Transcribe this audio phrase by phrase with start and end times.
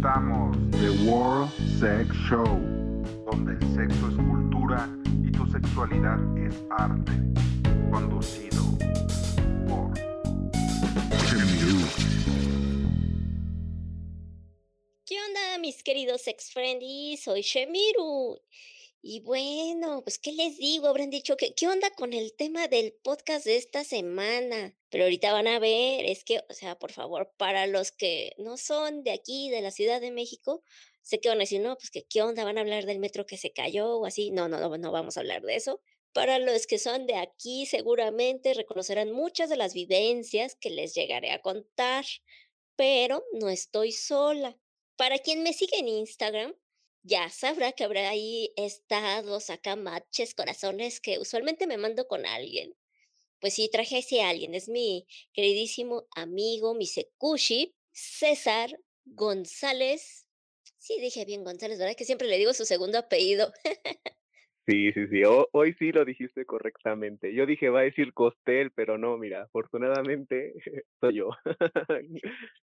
[0.00, 2.46] presentamos The World Sex Show,
[3.30, 4.88] donde el sexo es cultura
[5.22, 7.12] y tu sexualidad es arte.
[7.90, 8.62] Conducido
[9.68, 9.92] por.
[15.04, 17.24] ¿Qué onda, mis queridos sex friendies?
[17.24, 18.40] Soy Shemiru.
[19.02, 20.86] Y bueno, pues, ¿qué les digo?
[20.86, 24.76] Habrán dicho que, ¿qué onda con el tema del podcast de esta semana?
[24.90, 28.58] Pero ahorita van a ver, es que, o sea, por favor, para los que no
[28.58, 30.62] son de aquí, de la Ciudad de México,
[31.00, 32.44] sé que van a decir, no, pues, que, ¿qué onda?
[32.44, 34.30] ¿Van a hablar del metro que se cayó o así?
[34.32, 35.80] No, no, no, no vamos a hablar de eso.
[36.12, 41.30] Para los que son de aquí, seguramente reconocerán muchas de las vivencias que les llegaré
[41.30, 42.04] a contar,
[42.76, 44.58] pero no estoy sola.
[44.96, 46.54] Para quien me sigue en Instagram,
[47.02, 52.76] ya sabrá que habrá ahí estados, acá matches, corazones que usualmente me mando con alguien.
[53.40, 60.26] Pues sí, traje a ese alguien, es mi queridísimo amigo, mi sekushi, César González.
[60.78, 61.96] Sí, dije bien González, ¿verdad?
[61.96, 63.52] Que siempre le digo su segundo apellido.
[64.66, 65.24] Sí, sí, sí.
[65.24, 67.34] ho- hoy sí lo dijiste correctamente.
[67.34, 70.54] Yo dije, va a decir Costel, pero no, mira, afortunadamente
[71.00, 71.30] soy yo.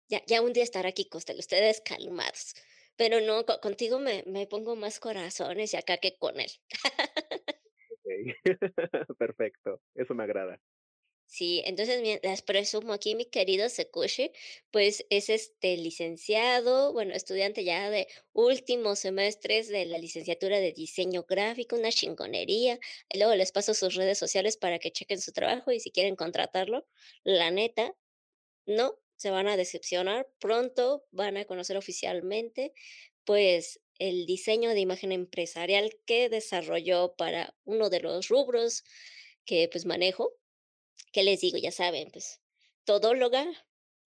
[0.10, 2.56] Ya, ya un día estará aquí Costel, ustedes calmados.
[2.98, 6.52] Pero no, co- contigo me, me pongo más corazones y acá que con él.
[7.90, 8.06] Ok.
[9.18, 10.60] Perfecto, eso me agrada.
[11.30, 14.32] Sí, entonces les presumo aquí mi querido Sekushi,
[14.72, 21.24] pues es este licenciado, bueno, estudiante ya de últimos semestres de la licenciatura de diseño
[21.28, 22.80] gráfico, una chingonería.
[23.10, 26.16] Y luego les paso sus redes sociales para que chequen su trabajo y si quieren
[26.16, 26.88] contratarlo,
[27.26, 27.94] la neta,
[28.66, 30.30] no se van a decepcionar.
[30.40, 32.74] Pronto van a conocer oficialmente,
[33.26, 38.84] pues, el diseño de imagen empresarial que desarrolló para uno de los rubros
[39.46, 40.34] que pues manejo
[41.12, 41.58] ¿Qué les digo?
[41.58, 42.42] Ya saben, pues,
[42.86, 43.46] todóloga,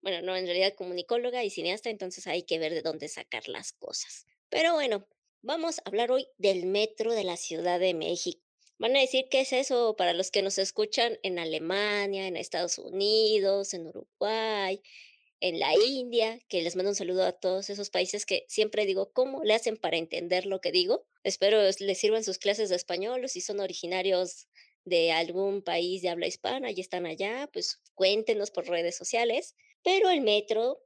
[0.02, 3.72] bueno, no, en realidad comunicóloga y cineasta, entonces hay que ver de dónde sacar las
[3.72, 4.26] cosas.
[4.48, 5.06] Pero bueno,
[5.42, 8.49] vamos a hablar hoy del metro de la Ciudad de México.
[8.80, 12.78] Van a decir, ¿qué es eso para los que nos escuchan en Alemania, en Estados
[12.78, 14.80] Unidos, en Uruguay,
[15.40, 16.40] en la India?
[16.48, 19.76] Que les mando un saludo a todos esos países que siempre digo, ¿cómo le hacen
[19.76, 21.06] para entender lo que digo?
[21.24, 24.48] Espero es- les sirvan sus clases de español o si son originarios
[24.84, 29.56] de algún país de habla hispana y están allá, pues cuéntenos por redes sociales.
[29.82, 30.82] Pero el metro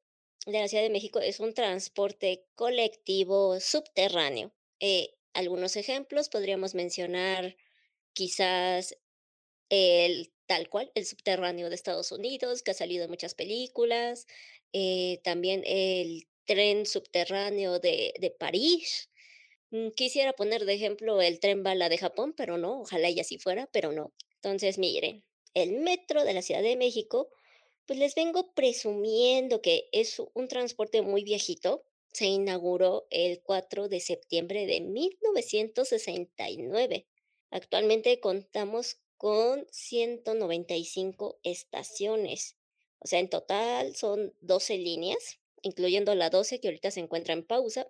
[0.46, 4.52] de la Ciudad de México es un transporte colectivo subterráneo.
[4.80, 7.56] Eh, algunos ejemplos podríamos mencionar
[8.14, 8.96] quizás
[9.70, 14.26] el tal cual, el subterráneo de Estados Unidos, que ha salido en muchas películas,
[14.72, 19.08] eh, también el tren subterráneo de, de París,
[19.74, 23.38] Mm, quisiera poner de ejemplo el tren bala de Japón, pero no, ojalá y así
[23.38, 24.12] fuera, pero no.
[24.36, 27.28] Entonces, miren, el metro de la Ciudad de México,
[27.86, 31.84] pues les vengo presumiendo que es un transporte muy viejito.
[32.12, 37.08] Se inauguró el 4 de septiembre de 1969.
[37.54, 42.58] Actualmente contamos con 195 estaciones.
[42.98, 47.46] O sea, en total son 12 líneas, incluyendo la 12 que ahorita se encuentra en
[47.46, 47.86] pausa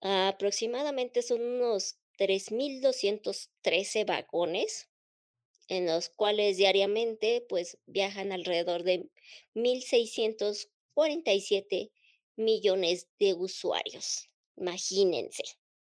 [0.00, 4.88] Aproximadamente son unos 3.213 vagones,
[5.68, 9.08] en los cuales diariamente, pues, viajan alrededor de
[9.54, 11.90] 1.647
[12.36, 14.30] millones de usuarios.
[14.56, 15.42] Imagínense,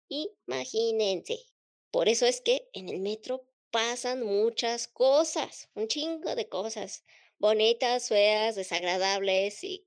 [0.09, 1.50] imagínense.
[1.91, 7.05] Por eso es que en el metro pasan muchas cosas, un chingo de cosas,
[7.39, 9.87] bonitas, feas, desagradables y,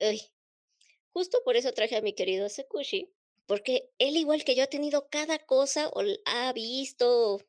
[0.00, 0.20] uy,
[1.12, 3.10] Justo por eso traje a mi querido Sekushi,
[3.46, 7.42] porque él, igual que yo, ha tenido cada cosa o ha visto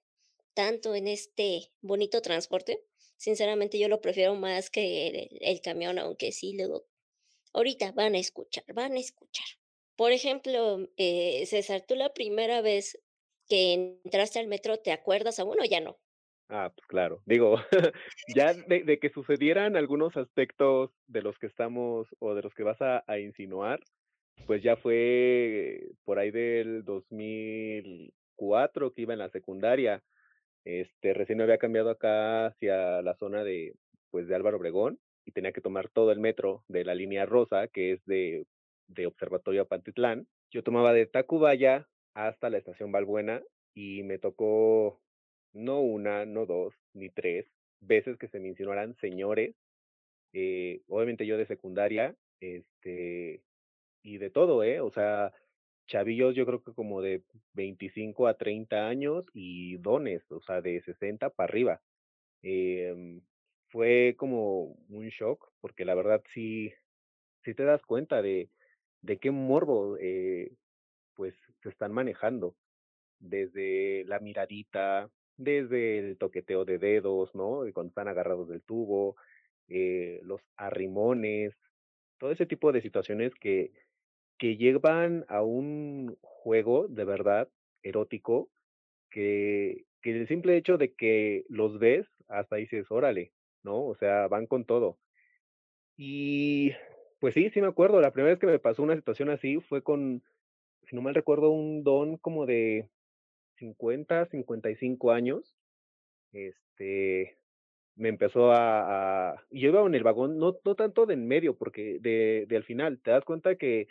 [0.53, 2.83] tanto en este bonito transporte.
[3.17, 6.87] Sinceramente, yo lo prefiero más que el, el camión, aunque sí, luego,
[7.53, 9.45] ahorita van a escuchar, van a escuchar.
[9.95, 12.99] Por ejemplo, eh, César, tú la primera vez
[13.51, 15.97] que entraste al metro, ¿te acuerdas aún o ya no?
[16.47, 17.21] Ah, pues claro.
[17.25, 17.57] Digo,
[18.33, 22.77] ya de, que sucedieran algunos aspectos de los que estamos o de los que vas
[22.79, 23.81] a, insinuar,
[24.47, 30.01] pues ya fue por ahí del 2004 que iba en la secundaria.
[30.63, 33.75] Este, recién me había cambiado acá hacia la zona de,
[34.11, 37.67] pues, de Álvaro Obregón y tenía que tomar todo el metro de la línea rosa,
[37.67, 38.45] que es de,
[38.87, 40.25] de Observatorio Pantitlán.
[40.51, 43.41] Yo tomaba de Tacubaya hasta la estación Balbuena
[43.73, 45.01] y me tocó
[45.53, 47.47] no una, no dos, ni tres
[47.81, 49.55] veces que se me insinuaran señores,
[50.33, 53.43] eh, obviamente yo de secundaria, este,
[54.03, 54.81] y de todo, ¿eh?
[54.81, 55.33] O sea,
[55.87, 57.23] chavillos yo creo que como de
[57.53, 61.81] 25 a 30 años y dones, o sea, de 60 para arriba.
[62.43, 63.21] Em,
[63.69, 66.73] fue como un shock, porque la verdad sí,
[67.43, 68.49] sí te das cuenta de,
[69.01, 70.51] de qué morbo, eh,
[71.15, 72.55] pues, se están manejando,
[73.19, 77.61] desde la miradita, desde el toqueteo de dedos, ¿no?
[77.73, 79.15] Cuando están agarrados del tubo,
[79.69, 81.55] eh, los arrimones,
[82.19, 83.71] todo ese tipo de situaciones que
[84.39, 87.49] que llevan a un juego de verdad
[87.83, 88.49] erótico,
[89.11, 93.85] que que el simple hecho de que los ves, hasta dices: "Órale", ¿no?
[93.87, 94.97] O sea, van con todo.
[95.97, 96.71] Y,
[97.19, 99.83] pues sí, sí me acuerdo, la primera vez que me pasó una situación así fue
[99.83, 100.23] con,
[100.91, 102.89] si no mal recuerdo, un don como de
[103.57, 105.55] 50, 55 años,
[106.33, 107.37] este,
[107.95, 111.57] me empezó a a yo iba en el vagón, no no tanto de en medio,
[111.57, 113.87] porque de de al final, te das cuenta que,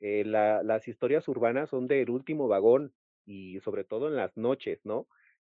[0.00, 2.94] eh, la las historias urbanas son del último vagón
[3.26, 5.08] y sobre todo en las noches, ¿no?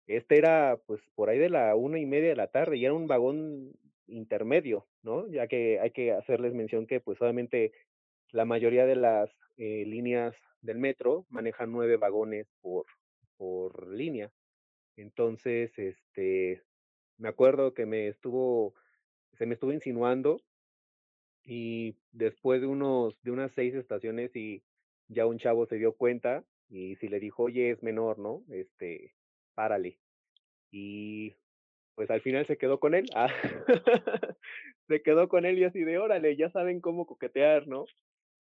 [0.07, 2.95] Este era, pues, por ahí de la una y media de la tarde y era
[2.95, 3.75] un vagón
[4.09, 5.29] intermedio, ¿no?
[5.31, 7.73] Ya que hay que hacerles mención que, pues, obviamente,
[8.33, 10.37] la mayoría de las, eh, líneas
[10.67, 12.87] del metro manejan 9 vagones por
[13.39, 14.33] por línea.
[14.97, 16.63] Entonces, este,
[17.19, 18.75] me acuerdo que me estuvo
[19.35, 20.43] se me estuvo insinuando
[21.45, 24.65] y después de unos de unas 6 estaciones, y
[25.09, 28.43] ya un chavo se dio cuenta, y sí le dijo: "Oye, es menor, ¿no?
[28.51, 29.15] Este,
[29.55, 30.01] párale".
[30.73, 31.35] Y,
[31.97, 33.11] pues, al final se quedó con él.
[33.15, 33.29] Ah,
[34.89, 37.91] se quedó con él y así de: "Órale, ya saben cómo coquetear", ¿no?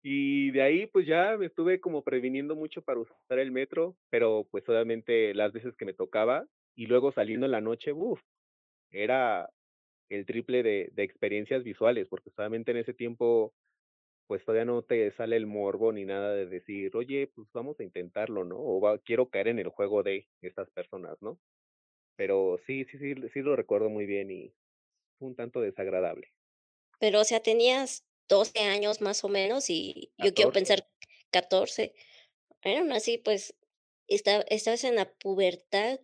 [0.05, 4.47] Y de ahí, pues, ya me estuve como previniendo mucho para usar el metro, pero,
[4.50, 6.47] pues, obviamente, las veces que me tocaba,
[6.77, 8.21] y luego saliendo en la noche, uf,
[8.93, 9.50] era
[10.11, 13.55] el triple de de experiencias visuales, porque solamente en ese tiempo,
[14.29, 17.85] pues, todavía no te sale el morbo ni nada de decir: "Oye, pues, vamos a
[17.85, 18.59] intentarlo", ¿no?
[18.59, 21.41] O quiero caer en el juego de estas personas, ¿no?
[22.17, 24.55] Pero sí, sí, sí, sí lo recuerdo muy bien y
[25.21, 26.29] un tanto desagradable.
[27.00, 30.53] Pero, o sea, tenías 12 años más o menos, y yo quiero 14.
[30.53, 30.89] pensar
[31.31, 31.95] 14.
[32.65, 33.57] Aun así, pues,
[34.09, 36.01] estabas en la pubertad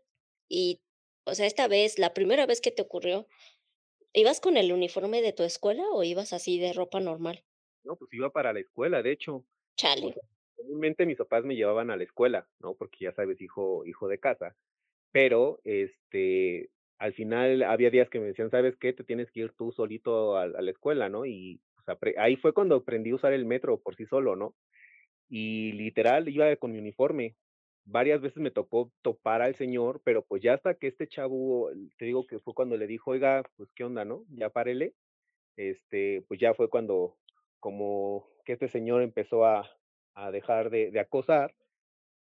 [0.49, 0.82] y,
[1.26, 3.29] o sea, esta vez, la primera vez que te ocurrió,
[4.15, 7.44] ¿ibas con el uniforme de tu escuela o ibas así de ropa normal?
[7.85, 9.37] No, pues, iba para la escuela, de hecho.
[9.37, 9.44] O
[9.79, 10.15] Chale.
[10.15, 10.23] sea,
[10.56, 12.77] comúnmente mis papás me llevaban a la escuela, ¿no?
[12.77, 14.56] Porque ya sabes, hijo hijo de casa.
[15.12, 18.93] Pero, este, al final había días que me decían: "¿Sabes qué?
[18.94, 21.27] Te tienes que ir tú solito a a la escuela", ¿no?
[21.27, 21.62] Y,
[22.19, 24.56] ahí fue cuando aprendí a usar el metro por sí solo, ¿no?
[25.28, 27.36] Y literal iba con mi uniforme.
[27.86, 32.06] Varias veces me tocó topar al señor, pero, pues, ya hasta que este chavo, te
[32.06, 34.25] digo que fue cuando le dijo: "Oiga, pues, ¿qué onda, no?
[34.31, 34.94] Ya párele".
[35.56, 37.19] Este, pues, ya fue cuando
[37.60, 39.70] como que este señor empezó a
[40.14, 41.54] a dejar de acosar,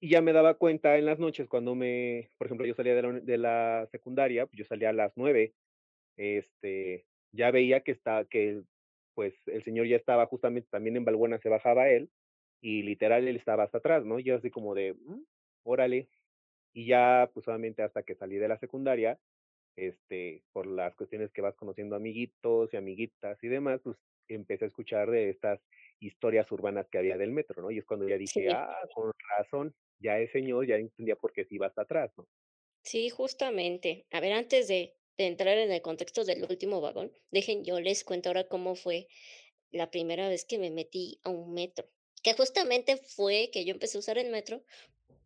[0.00, 3.38] y ya me daba cuenta en las noches cuando me por ejemplo, yo salía de
[3.38, 5.54] la secundaria, pues, yo salía a las 9,
[6.18, 8.62] este, ya veía que está que,
[9.16, 12.12] pues, el señor ya estaba justamente también en Balbuena se bajaba él,
[12.62, 14.20] y literal él estaba hasta atrás, ¿no?
[14.20, 15.24] Yo así como de: "Mm,
[15.64, 16.10] órale".
[16.74, 19.20] Y ya, pues, solamente hasta que salí de la secundaria,
[19.76, 23.98] este, por las cuestiones que vas conociendo amiguitos y amiguitas y demás, pues,
[24.28, 25.60] empecé a escuchar de estas
[26.00, 27.70] historias urbanas que había del metro, ¿no?
[27.72, 28.52] Y es cuando ya dije: Sí.
[28.52, 32.26] "Ah, con razón, ya es señor, ya entendía por qué se iba hasta atrás", ¿no?
[32.84, 34.06] Sí, justamente.
[34.10, 38.04] A ver, antes de de entrar en el contexto del último vagón, dejen yo les
[38.04, 39.08] cuento ahora cómo fue
[39.70, 41.88] la primera vez que me metí a un metro,
[42.22, 44.62] que justamente fue que yo empecé a usar el metro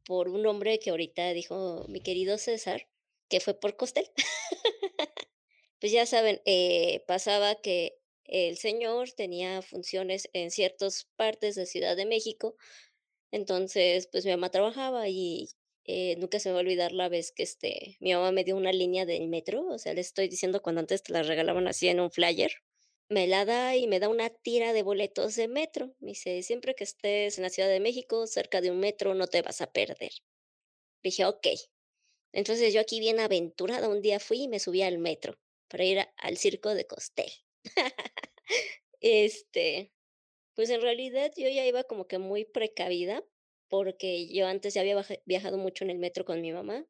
[0.05, 2.89] por un hombre que ahorita dijo mi querido César,
[3.29, 4.11] que fue por Costel.
[5.81, 11.97] Pues, ya saben, eh, pasaba que el señor tenía funciones en ciertos partes de Ciudad
[11.97, 12.55] de México.
[13.33, 15.49] Entonces, pues, mi mamá trabajaba y,
[15.85, 18.57] eh, nunca se me va a olvidar la vez que, este, mi mamá me dio
[18.57, 21.89] una línea del metro, o sea, le estoy diciendo cuando antes te la regalaban así
[21.89, 22.53] en un flyer.
[23.09, 25.95] Me la da y me da una tira de boletos de metro.
[26.01, 29.27] Me dice: "Siempre que estés en la Ciudad de México, cerca de un metro, no
[29.27, 30.13] te vas a perder".
[31.03, 31.59] Dije: "Okey".
[32.33, 36.01] Entonces, yo aquí bien aventurada, un día fui y me subí al metro para ir
[36.19, 37.31] al circo de Costel.
[39.03, 39.93] Este,
[40.55, 43.25] pues, en realidad yo ya iba como que muy precavida,
[43.71, 46.87] porque yo antes ya había viajado mucho en el metro con mi mamá.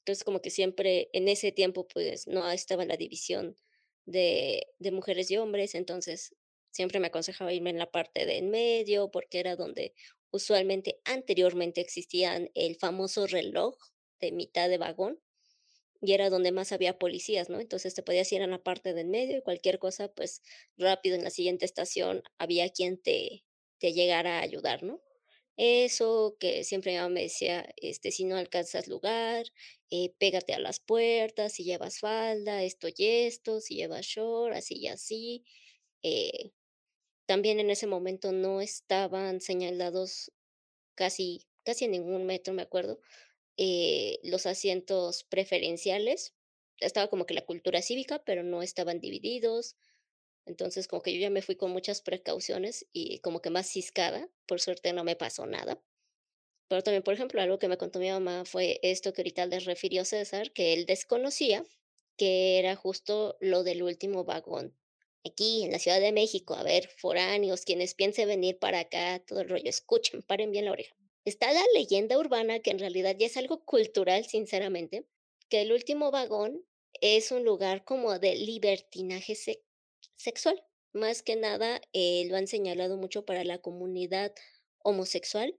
[0.00, 3.56] Entonces, como que siempre en ese tiempo, pues, no estaba la división
[4.06, 6.34] de mujeres y hombres, entonces,
[6.72, 9.94] siempre me aconsejaba irme en la parte de en medio, porque era donde
[10.32, 13.76] usualmente, anteriormente existían el famoso reloj
[14.20, 15.20] de mitad de vagón,
[16.02, 17.60] y era donde más había policías, ¿no?
[17.60, 20.42] Entonces, te podías ir en la parte de en medio y cualquier cosa, pues,
[20.78, 23.44] rápido en la siguiente estación había quien te
[23.80, 25.02] te llegara a ayudar, ¿no?
[25.58, 29.46] Eso, que siempre me decía, este: "Si no alcanzas lugar,
[29.90, 34.76] eh, pégate a las puertas, si llevas falda, esto y esto, si llevas short, así
[34.78, 35.44] y así".
[36.02, 36.52] Eh
[37.26, 40.32] También en ese momento no estaban señalados
[40.96, 43.00] casi casi en ningún metro, me acuerdo,
[43.58, 46.34] eh, los asientos preferenciales.
[46.80, 49.76] Estaba como que la cultura cívica, pero no estaban divididos.
[50.48, 54.28] Entonces, como que yo ya me fui con muchas precauciones y como que más ciscada.
[54.46, 55.82] Por suerte no me pasó nada.
[56.68, 59.64] Pero también, por ejemplo, algo que me contó mi mamá fue esto que ahorita les
[59.64, 61.64] refirió César, que él desconocía,
[62.16, 64.76] que era justo lo del último vagón.
[65.24, 69.40] Aquí en la Ciudad de México, a ver, foráneos, quienes piensen venir para acá, todo
[69.40, 70.94] el rollo, escuchen, paren bien la oreja.
[71.24, 75.06] Está la leyenda urbana, que en realidad ya es algo cultural, sinceramente,
[75.48, 76.64] que el último vagón
[77.00, 79.62] es un lugar como de libertinaje se-
[80.18, 80.62] sexual.
[80.92, 84.34] Más que nada, eh, lo han señalado mucho para la comunidad
[84.84, 85.58] homosexual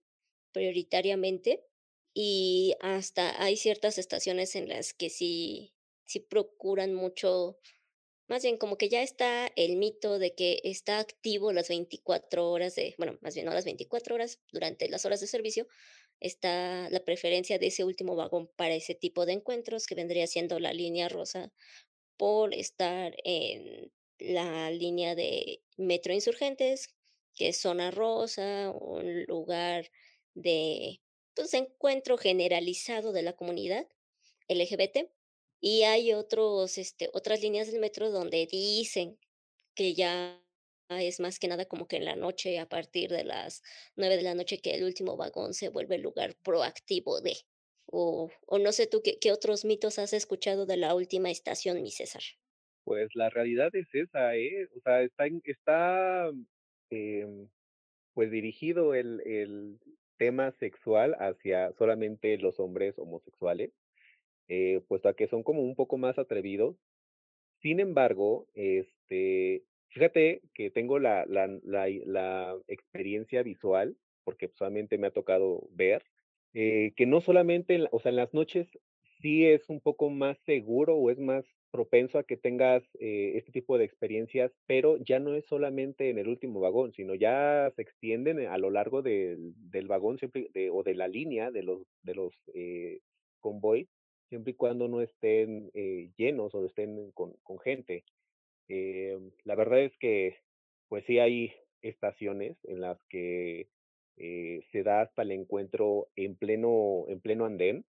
[0.53, 1.65] prioritariamente,
[2.13, 5.73] y hasta hay ciertas estaciones en las que sí
[6.05, 7.59] sí procuran mucho,
[8.29, 12.75] más bien como que ya está el mito de que está activo las 24 horas
[12.75, 15.67] de bueno, más bien no las 24 horas, durante las horas de servicio,
[16.19, 20.59] está la preferencia de ese último vagón para ese tipo de encuentros, que vendría siendo
[20.59, 21.53] la línea rosa,
[22.17, 26.89] por estar en la línea de Metro Insurgentes,
[27.35, 29.89] que es zona rosa, un lugar
[30.35, 31.01] de,
[31.35, 33.87] pues, encuentro generalizado de la comunidad
[34.49, 35.11] LGBT.
[35.61, 39.19] Y hay otros, este, otras líneas del metro donde dicen
[39.75, 40.43] que ya
[40.89, 43.61] es más que nada como que en la noche, a partir de las
[43.95, 47.37] 9 de la noche, que el último vagón se vuelve el lugar proactivo de.
[47.87, 51.81] O, o no sé tú qué, qué otros mitos has escuchado de la última estación,
[51.81, 52.23] mi César.
[52.89, 54.67] Pues la realidad es esa, ¿eh?
[54.75, 56.31] O sea, está está,
[56.89, 57.47] em,
[58.13, 59.79] pues dirigido el el
[60.17, 63.71] tema sexual hacia solamente los hombres homosexuales,
[64.49, 66.77] eh, puesto que son como un poco más atrevidos.
[67.61, 75.11] Sin embargo, este, fíjate que tengo la la la experiencia visual, porque, solamente me ha
[75.11, 76.03] tocado ver,
[76.53, 78.67] eh, que no solamente en la o sea, en las noches
[79.21, 83.51] sí es un poco más seguro o es más propenso a que tengas, eh, este
[83.51, 87.81] tipo de experiencias, pero ya no es solamente en el último vagón, sino ya se
[87.83, 89.53] extienden a lo largo del
[89.87, 92.99] vagón siempre o de la línea de los de los, eh,
[93.41, 93.89] convoy,
[94.29, 98.03] siempre y cuando no estén, eh, llenos o estén con con gente.
[98.69, 100.37] Em, la verdad es que,
[100.89, 103.69] pues sí hay estaciones en las que,
[104.17, 107.85] eh, se da hasta el encuentro en pleno en pleno andén,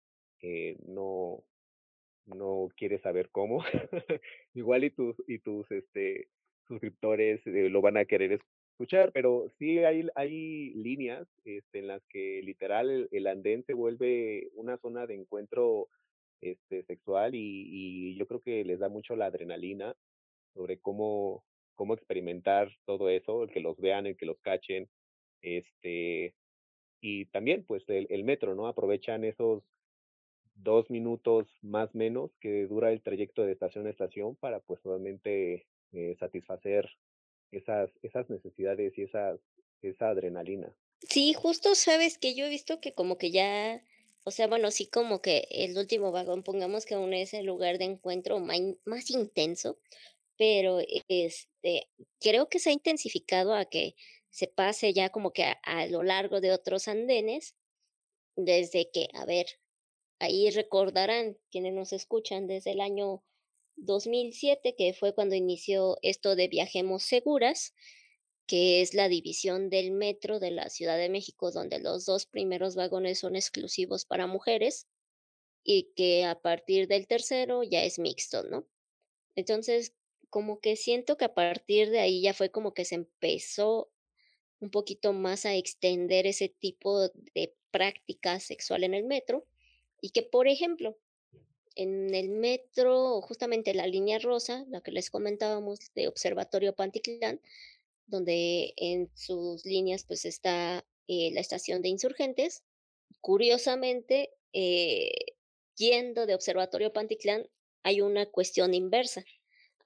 [0.42, 1.44] eh, no
[2.26, 3.64] no quieres saber cómo.
[4.54, 6.28] Igual y tus y tus, este,
[6.68, 8.40] suscriptores, eh, lo van a querer
[8.72, 13.74] escuchar, pero sí hay hay líneas, este, en las que literal el el andén se
[13.74, 15.88] vuelve una zona de encuentro,
[16.40, 19.94] este, sexual, y y yo creo que les da mucho la adrenalina
[20.54, 21.44] sobre cómo
[21.76, 24.88] cómo experimentar todo eso, el que los vean, el que los cachen,
[25.42, 26.34] este,
[27.00, 28.66] y también, pues, el el metro, ¿no?
[28.68, 29.62] Aprovechan esos
[30.56, 35.68] 2 minutos más menos que dura el trayecto de estación a estación para, pues, obviamente,
[35.92, 36.88] eh, satisfacer
[37.52, 39.40] esas esas necesidades y esas
[39.82, 40.76] esa adrenalina.
[41.08, 43.82] Sí, justo sabes que yo he visto que como que ya,
[44.24, 47.78] o sea, bueno, sí como que el último vagón, pongamos que aún es el lugar
[47.78, 49.78] de encuentro main- más intenso,
[50.38, 53.96] pero e- este, creo que se ha intensificado a que
[54.30, 57.56] se pase ya como que a, a lo largo de otros andenes,
[58.36, 59.46] desde que, a ver,
[60.18, 63.22] ahí recordarán quienes nos escuchan desde el año
[63.76, 67.74] 2007, que fue cuando inició esto de Viajemos Seguras,
[68.46, 72.76] que es la división del metro de la Ciudad de México, donde los dos primeros
[72.76, 74.86] vagones son exclusivos para mujeres
[75.64, 78.68] y que a partir del tercero ya es mixto, ¿no?
[79.34, 79.94] Entonces,
[80.30, 83.90] como que siento que a partir de ahí ya fue como que se empezó
[84.60, 89.46] un poquito más a extender ese tipo de práctica sexual en el metro
[90.00, 90.96] y que, por ejemplo,
[91.74, 97.40] en el metro, justamente la línea rosa, la que les comentábamos de Observatorio Pantitlán,
[98.06, 102.64] donde en sus líneas pues está eh, la estación de insurgentes.
[103.20, 105.12] Curiosamente, eh,
[105.76, 107.48] yendo de Observatorio Pantitlán,
[107.82, 109.24] hay una cuestión inversa.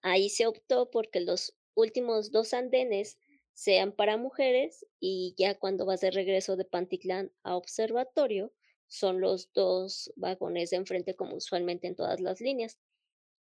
[0.01, 3.19] Ahí se optó porque los últimos dos andenes
[3.53, 8.53] sean para mujeres y ya cuando vas de regreso de Pantitlán a Observatorio,
[8.91, 12.79] son los dos vagones de enfrente como usualmente en todas las líneas.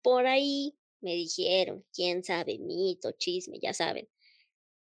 [0.03, 4.09] Por ahí me dijeron, quién sabe, mito, chisme, ya saben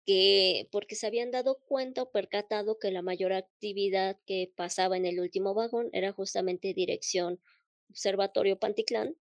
[0.06, 5.06] que porque se habían dado cuenta o percatado que la mayor actividad que pasaba en
[5.06, 7.40] el último vagón era justamente dirección
[7.90, 9.16] Observatorio Pantitlán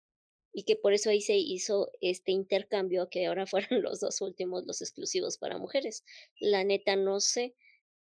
[0.53, 4.65] y que por eso ahí se hizo este intercambio, que ahora fueron los 2 últimos
[4.65, 6.03] los exclusivos para mujeres.
[6.39, 7.55] La neta no sé,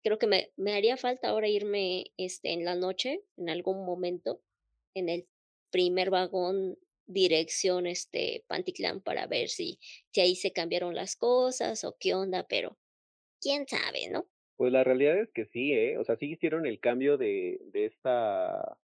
[0.03, 4.43] creo que me me haría falta ahora irme, este, en la noche, en algún momento,
[4.95, 5.27] en el
[5.71, 6.77] primer vagón
[7.07, 9.79] dirección, este, Pantitlán para ver si
[10.11, 12.79] si ahí se cambiaron las cosas o qué onda, pero
[13.41, 14.29] quién sabe, ¿no?
[14.57, 15.97] Pues la realidad es que sí, ¿eh?
[15.97, 18.77] O sea, sí hicieron el cambio de de esta,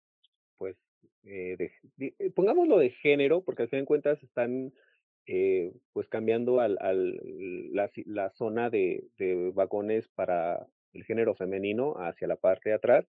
[0.58, 0.78] pues,
[1.24, 1.72] eh, de
[2.20, 4.74] eh, pongámoslo de género, porque al fin de cuentas están,
[5.28, 7.20] eh, pues, cambiando al al
[7.74, 13.06] la la zona de de vagones para el género femenino hacia la parte de atrás.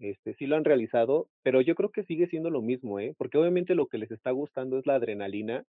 [0.00, 3.14] Este, sí lo han realizado, pero yo creo que sigue siendo lo mismo, ¿eh?
[3.18, 5.64] Porque obviamente lo que les está gustando es la adrenalina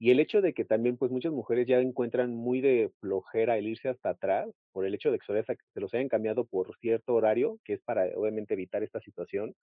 [0.00, 3.68] y el hecho de que también, pues, muchas mujeres ya encuentran muy de flojera el
[3.68, 5.26] irse hasta atrás, por el hecho de que
[5.74, 9.54] se los hayan cambiado por cierto horario, que es para, obviamente, evitar esta situación,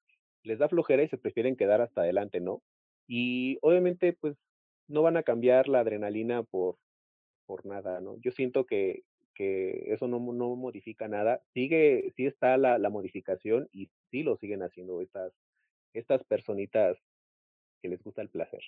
[0.43, 2.61] les da flojera y se prefieren quedar hasta adelante, ¿no?
[3.07, 4.35] Y obviamente, pues,
[4.89, 6.77] no van a cambiar la adrenalina por
[7.45, 8.17] por nada, ¿no?
[8.21, 9.01] Yo siento que
[9.35, 11.43] que eso no no modifica nada.
[11.53, 15.33] Sigue sí está la la modificación y sí lo siguen haciendo estas
[15.93, 16.97] estas personitas
[17.81, 18.61] que les gusta el placer.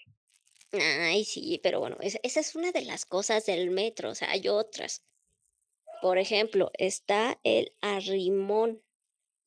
[0.74, 4.32] Ay, sí, pero bueno, esa esa es una de las cosas del metro, o sea,
[4.32, 5.04] hay otras.
[6.02, 8.84] Por ejemplo, está el arrimón,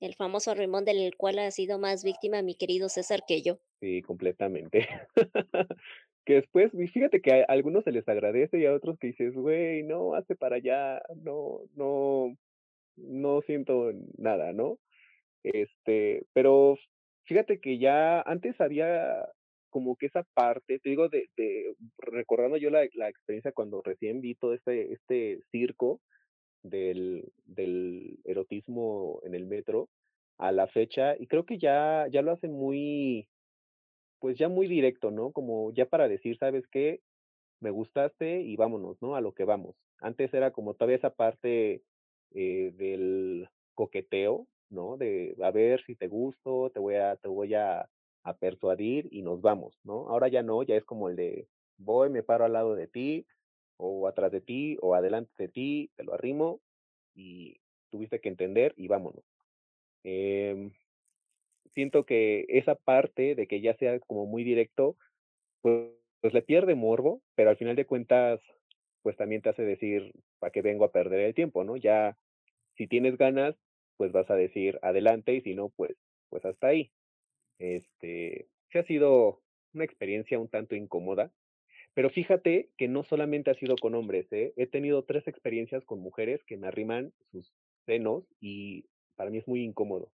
[0.00, 3.60] el famoso arrimón del cual ha sido más víctima mi querido César que yo.
[3.80, 4.88] Sí, completamente.
[6.30, 9.82] Que después, fíjate que a algunos se les agradece y a otros que dices: "Güey,
[9.82, 12.36] no, hazte para allá, no no
[12.96, 14.78] no siento nada", ¿no?
[15.44, 16.76] Este, pero
[17.26, 19.26] fíjate que ya antes había
[19.70, 24.20] como que esa parte, te digo, de de recordando yo la la experiencia cuando recién
[24.22, 26.02] vi todo este este circo
[26.64, 29.90] del del erotismo en el metro,
[30.38, 33.29] a la fecha, y creo que ya ya lo hacen muy,
[34.20, 35.32] pues, ya muy directo, ¿no?
[35.32, 37.02] Como ya para decir: "¿Sabes qué?
[37.60, 39.16] Me gustaste y vámonos", ¿no?
[39.16, 39.76] A lo que vamos.
[40.00, 41.82] Antes era como todavía esa parte,
[42.32, 44.96] eh, del coqueteo, ¿no?
[44.98, 47.88] De a ver si te gusto, te voy a te voy a
[48.24, 50.08] a persuadir y nos vamos, ¿no?
[50.10, 53.26] Ahora ya no, ya es como el de voy, me paro al lado de ti,
[53.78, 56.60] o atrás de ti, o adelante de ti, te lo arrimo
[57.14, 57.56] y
[57.90, 59.24] tuviste que entender y vámonos.
[60.04, 60.72] Em,
[61.74, 64.96] siento que esa parte de que ya sea como muy directo,
[65.62, 68.42] pues le pierde morbo, pero al final de cuentas,
[69.02, 71.76] pues también te hace decir: "¿Para qué vengo a perder el tiempo?", ¿no?
[71.76, 72.18] Ya,
[72.76, 73.56] si tienes ganas,
[73.98, 75.96] pues vas a decir: "Adelante", y si no, pues
[76.30, 76.92] pues hasta ahí.
[77.58, 79.42] Este, sí ha sido
[79.74, 81.32] una experiencia un tanto incómoda,
[81.94, 84.52] pero fíjate que no solamente ha sido con hombres, ¿eh?
[84.56, 87.54] He tenido 3 experiencias con mujeres que me arriman sus
[87.86, 90.12] senos y para mí es muy incómodo,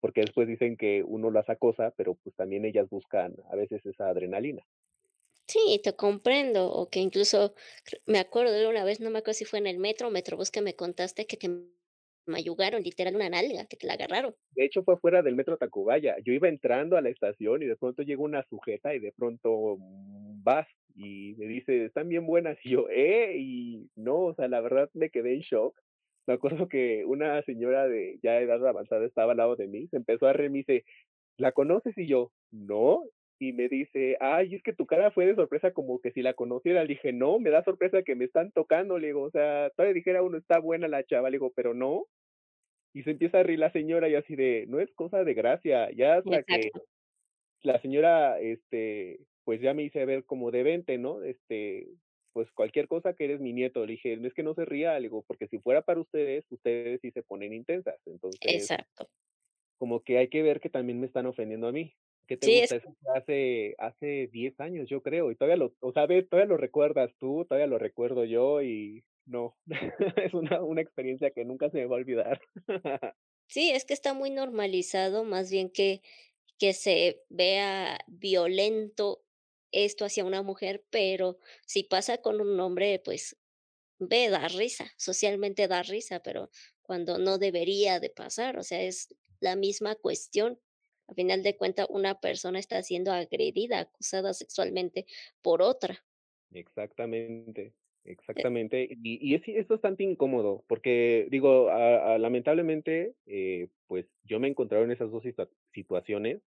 [0.00, 4.08] porque después dicen que uno las acosa, pero, pues, también ellas buscan a veces esa
[4.08, 4.64] adrenalina.
[5.48, 7.54] Sí, te comprendo, o que incluso
[8.06, 10.50] me acuerdo de una vez, no me acuerdo si fue en el metro o Metrobús
[10.50, 11.50] que me contaste que te
[12.26, 14.36] mayugaron, literal, una nalga, que te la agarraron.
[14.52, 16.16] De hecho, fue afuera del metro Tacubaya.
[16.24, 19.76] Yo iba entrando a la estación y de pronto llega una sujeta y de pronto,
[19.78, 23.36] mm, vas y me dice: "Están bien buenas", y yo: "¿Eh?".
[23.38, 25.80] Y no, o sea, la verdad me quedé en shock.
[26.30, 29.96] Me acuerdo que una señora de ya edad avanzada estaba al lado de mí, se
[29.96, 30.84] empezó a reír, me dice:
[31.38, 31.98] "¿La conoces?".
[31.98, 33.04] Y yo: "No".
[33.40, 36.34] Y me dice: "Ay, es que tu cara fue de sorpresa como que si la
[36.34, 36.82] conociera".
[36.84, 39.94] Le dije: "No, me da sorpresa que me están tocando", le digo, o sea, todavía
[39.94, 42.06] dijera uno: "Está buena la chava", le digo, pero no.
[42.94, 45.90] Y se empieza a reír la señora y así de: "No es cosa de gracia".
[45.92, 46.72] Ya hasta que
[47.62, 51.22] la señora, este, pues ya me hice ver como de: "Vente", ¿no?
[51.24, 51.88] Este,
[52.32, 53.86] pues cualquier cosa que eres mi nieto.
[53.86, 57.00] Le dije: "Es que no se ría", le digo, porque si fuera para ustedes, ustedes
[57.02, 58.00] sí se ponen intensas.
[58.06, 59.08] Entonces Exacto.
[59.78, 61.94] como que hay que ver que también me están ofendiendo a mí.
[62.26, 62.76] ¿Qué te Sí, es gusta?
[62.76, 66.56] Eso hace hace 10 años, yo creo, y todavía lo o sea, ve, todavía lo
[66.58, 69.56] recuerdas tú, todavía lo recuerdo yo y no,
[70.22, 72.40] es una una experiencia que nunca se me va a olvidar.
[73.48, 76.02] Sí, es que está muy normalizado, más bien que
[76.58, 79.24] que se vea violento
[79.72, 83.38] esto hacia una mujer, pero si pasa con un hombre, pues,
[83.98, 86.50] ve, da risa, socialmente da risa, pero
[86.82, 89.08] cuando no debería de pasar, o sea, es
[89.40, 90.60] la misma cuestión.
[91.08, 95.06] A final de cuenta, una persona está siendo agredida, acusada sexualmente
[95.42, 96.04] por otra.
[96.52, 97.74] Exactamente,
[98.36, 98.88] Eh, exactamente.
[98.90, 101.68] Y y es es bastante incómodo, porque digo,
[102.18, 106.42] lamentablemente, eh, pues, yo me he encontrado en esas 2 situa situaciones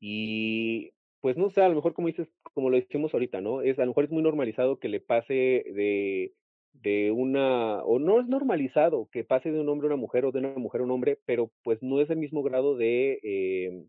[0.00, 3.62] y, pues, no sé, a lo mejor, como dices, como lo decimos ahorita, ¿no?
[3.62, 6.34] Es a lo mejor es muy normalizado que le pase de
[6.72, 10.32] de una o no es normalizado que pase de un hombre a una mujer o
[10.32, 13.88] de una mujer a un hombre, pero, pues, no es el mismo grado de, em,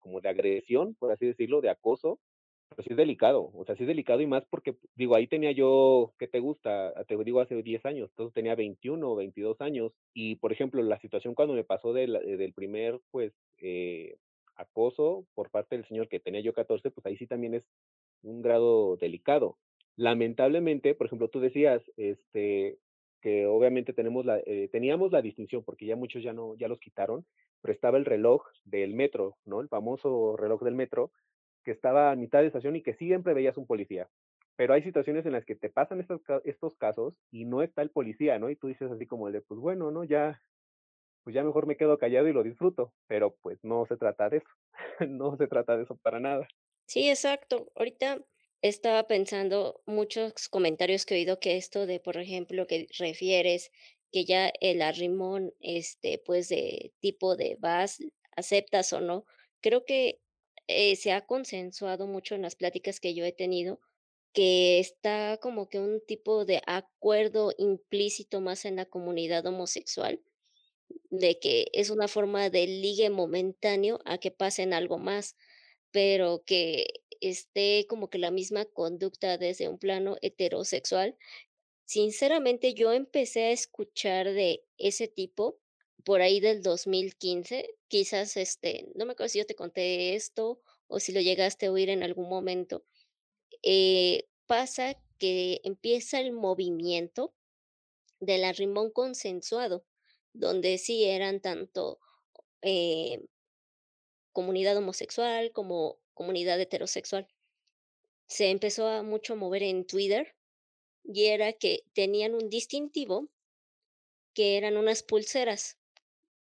[0.00, 2.20] como de agresión, por así decirlo, de acoso.
[2.74, 5.52] Pues sí es delicado, o sea, sí es delicado y más porque, digo, ahí tenía
[5.52, 6.92] yo, ¿qué te gusta?
[7.06, 9.92] Te digo, hace 10 años, entonces tenía 21 o 22 años.
[10.14, 14.16] Y, por ejemplo, la situación cuando me pasó del eh, del primer, pues, eh,
[14.56, 17.68] acoso por parte del señor que tenía yo 14, pues ahí sí también es
[18.22, 19.58] un grado delicado.
[19.96, 22.78] Lamentablemente, por ejemplo, tú decías, este,
[23.20, 26.80] que obviamente tenemos la, eh, teníamos la distinción, porque ya muchos ya no, ya los
[26.80, 27.26] quitaron,
[27.62, 29.60] pero estaba el reloj del metro, ¿no?
[29.60, 31.10] El famoso reloj del metro,
[31.64, 34.08] que estaba a mitad de estación y que siempre veías un policía.
[34.56, 37.90] Pero hay situaciones en las que te pasan estos, estos casos y no está el
[37.90, 38.48] policía, ¿no?
[38.50, 40.04] Y tú dices así como el de, pues bueno, ¿no?
[40.04, 40.40] Ya,
[41.26, 44.36] pues ya mejor me quedo callado y lo disfruto, pero pues no se trata de
[44.36, 44.46] eso,
[45.08, 46.46] no se trata de eso para nada.
[46.86, 47.66] Sí, exacto.
[47.74, 48.24] Ahorita
[48.62, 53.72] estaba pensando muchos comentarios que he oído que esto de, por ejemplo, que refieres
[54.12, 57.98] que ya el arrimón, este, pues de tipo de vas,
[58.36, 59.24] aceptas o no.
[59.60, 60.20] Creo que
[60.68, 63.80] eh, se ha consensuado mucho en las pláticas que yo he tenido
[64.32, 70.20] que está como que un tipo de acuerdo implícito más en la comunidad homosexual,
[71.10, 75.36] de que es una forma de ligue momentáneo a que pasen algo más
[75.96, 76.88] pero que
[77.20, 81.16] esté como que la misma conducta desde un plano heterosexual.
[81.86, 85.58] Sinceramente, yo empecé a escuchar de ese tipo
[86.04, 91.00] por ahí del 2015, quizás, este, no me acuerdo si yo te conté esto o
[91.00, 92.84] si lo llegaste a oír en algún momento.
[93.62, 97.32] Eh, pasa que empieza el movimiento
[98.20, 99.86] del arrimón consensuado,
[100.38, 101.98] donde sí eran tanto,
[102.62, 103.26] eh,
[104.32, 107.26] comunidad homosexual como comunidad heterosexual.
[108.26, 110.34] Se empezó a mucho mover en Twitter
[111.04, 113.28] y era que tenían un distintivo
[114.34, 115.78] que eran unas pulseras.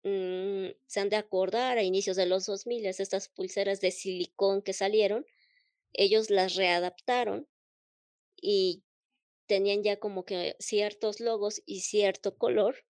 [0.04, 4.74] Mm, se han de acordar a inicios de los 2000 estas pulseras de silicón que
[4.74, 5.26] salieron,
[5.94, 7.48] ellos las readaptaron
[8.42, 8.84] y
[9.48, 12.86] tenían ya como que ciertos logos y cierto color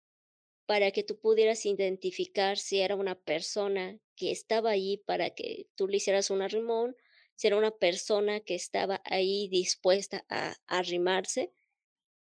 [0.66, 5.88] para que tú pudieras identificar si era una persona que estaba ahí para que tú
[5.88, 6.96] le hicieras un arrimón,
[7.36, 11.52] si era una persona que estaba ahí dispuesta a arrimarse,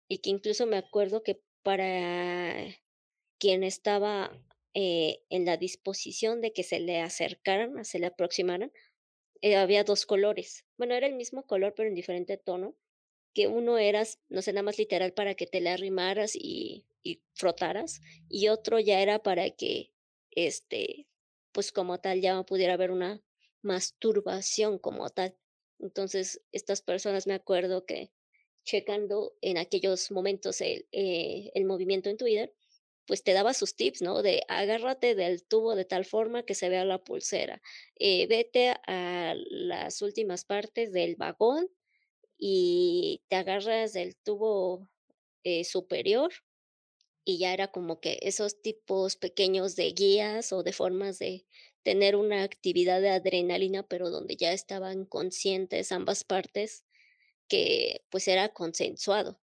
[0.08, 2.66] y que incluso me acuerdo que para
[3.38, 4.32] quien estaba,
[4.74, 8.72] eh, en la disposición de que se le acercaran, se le aproximaran,
[9.42, 10.66] eh, había 2 colores.
[10.78, 12.76] Bueno, era el mismo color, pero en diferente tono,
[13.34, 17.22] que uno eras, no sé, nada más literal para que te le arrimaras y y
[17.34, 19.92] frotaras, y otro ya era para que,
[20.30, 21.08] este,
[21.52, 23.22] pues, como tal, ya pudiera haber una
[23.62, 25.36] masturbación como tal.
[25.78, 28.12] Entonces, estas personas me acuerdo que
[28.64, 32.54] checando en aquellos momentos el, eh, el movimiento en Twitter,
[33.06, 34.22] pues te daba sus tips, ¿no?
[34.22, 37.60] De agárrate del tubo de tal forma que se vea la pulsera,
[37.96, 41.68] eh, vete a las últimas partes del vagón
[42.40, 44.88] y te agarras del tubo,
[45.44, 46.32] eh, superior,
[47.24, 51.46] y ya era como que esos tipos pequeños de guías o de formas de
[51.82, 56.84] tener una actividad de adrenalina, pero donde ya estaban conscientes ambas partes
[57.48, 59.40] que, pues, era consensuado,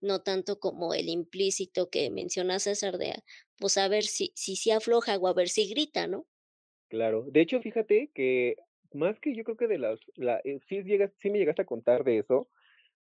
[0.00, 3.14] no tanto como el implícito que menciona César de,
[3.58, 6.26] pues, a ver si si sí afloja o a ver si grita, ¿no?
[6.90, 7.24] Claro.
[7.30, 8.56] De hecho, fíjate que
[8.94, 11.66] más que yo creo que de las, la, eh, sí llegas, sí me llegaste a
[11.66, 12.48] contar de eso,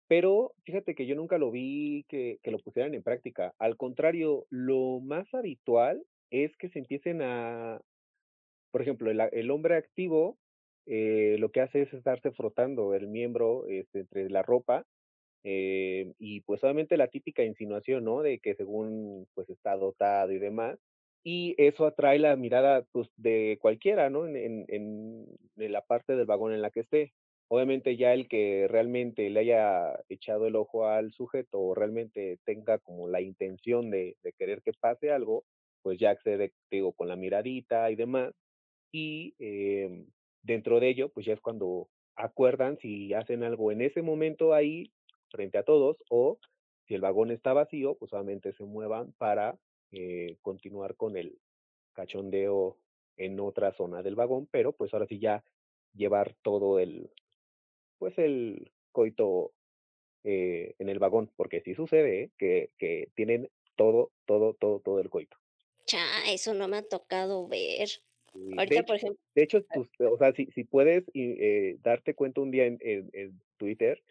[0.09, 3.55] Pero fíjate que yo nunca lo vi que que lo pusieran en práctica.
[3.59, 7.81] Al contrario, lo más habitual es que se empiecen a
[8.71, 10.39] por ejemplo, el el hombre activo,
[10.87, 14.85] eh, lo que hace es estarse frotando el miembro, este, entre la ropa,
[15.45, 18.23] eh, y pues obviamente la típica insinuación, ¿no?
[18.23, 20.79] De que según pues está dotado y demás,
[21.25, 24.27] y eso atrae la mirada pues de cualquiera, ¿no?
[24.27, 24.37] En,
[24.69, 27.13] en, en la parte del vagón en la que esté.
[27.49, 32.79] Obviamente ya el que realmente le haya echado el ojo al sujeto o realmente tenga
[32.79, 35.45] como la intención de, de querer que pase algo,
[35.83, 38.33] pues ya accede, digo, con la miradita y demás
[38.93, 40.07] y, em,
[40.43, 44.93] dentro de ello, pues, ya es cuando acuerdan si hacen algo en ese momento ahí,
[45.31, 46.39] frente a todos, o
[46.87, 49.59] si el vagón está vacío, pues, solamente se muevan para,
[49.93, 51.41] eh, continuar con el
[51.95, 52.79] cachondeo
[53.17, 55.45] en otra zona del vagón, pero, pues, ahora sí ya
[55.95, 57.11] llevar todo el,
[57.99, 59.55] pues, el coito,
[60.25, 62.33] eh, en el vagón, porque sí sucede, ¿eh?
[62.39, 65.37] Que que tienen todo, todo, todo, todo el coito.
[65.87, 67.89] Cha, eso no me ha tocado ver.
[68.35, 71.77] Y de Ahorita, hecho por ejemplo de hecho, tus o sea, si si puedes eh,
[71.81, 74.03] darte cuenta un día en en en Twitter,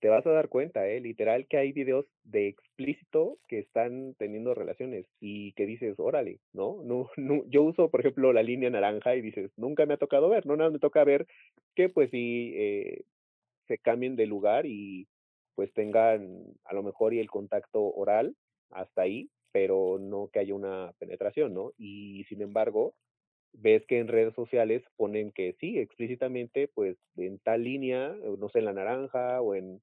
[0.00, 4.54] te vas a dar cuenta, eh, literal que hay videos de explícito que están teniendo
[4.54, 6.82] relaciones y que dices: "Órale", ¿no?
[6.84, 10.28] No no yo uso, por ejemplo, la línea naranja y dices: "Nunca me ha tocado
[10.30, 11.26] ver", no nada me toca ver
[11.76, 13.04] que, pues sí, eh,
[13.66, 15.08] se cambien de lugar y
[15.54, 18.36] pues tengan a lo mejor y el contacto oral
[18.70, 21.72] hasta ahí, pero no que haya una penetración, ¿no?
[21.76, 22.94] Y sin embargo,
[23.52, 28.60] ves que en redes sociales ponen que sí, explícitamente, pues en tal línea, no sé,
[28.60, 29.82] en la naranja o en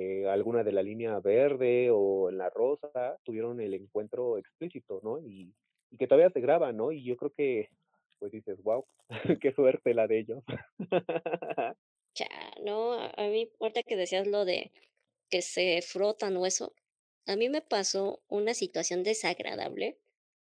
[0.00, 5.18] eh, alguna de la línea verde o en la rosa, tuvieron el encuentro explícito, ¿no?
[5.18, 5.52] Y,
[5.98, 6.92] que todavía se graba, ¿no?
[6.92, 7.70] Y yo creo que,
[8.20, 8.86] pues dices, wow,
[9.42, 10.44] qué suerte la de ellos.
[12.14, 12.26] Ya,
[12.64, 14.72] no, a a mí, ahorita que decías lo de
[15.30, 16.74] que se frotan o eso,
[17.26, 19.98] a mí me pasó una situación desagradable.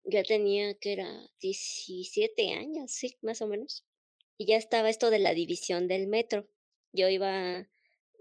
[0.04, 1.30] Ya tenía, que era?
[1.40, 3.84] 17 años, sí, más o menos.
[4.36, 6.48] Y ya estaba esto de la división del metro.
[6.92, 7.68] Yo iba,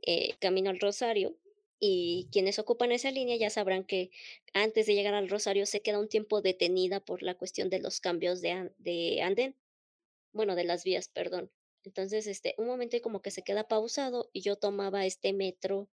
[0.06, 1.38] eh, camino al Rosario,
[1.80, 4.12] y quienes ocupan esa línea ya sabrán que
[4.54, 8.02] antes de llegar al Rosario se queda un tiempo detenida por la cuestión de los
[8.02, 9.56] cambios de de andén,
[10.34, 11.52] bueno, de las vías, perdón.
[11.84, 15.90] Entonces, este, un momento como que se queda pausado, y yo tomaba este metro,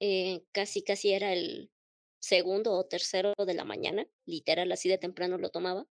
[0.00, 1.70] eh, casi, casi era el
[2.20, 5.86] segundo o tercero de la mañana, literal, así de temprano lo tomaba.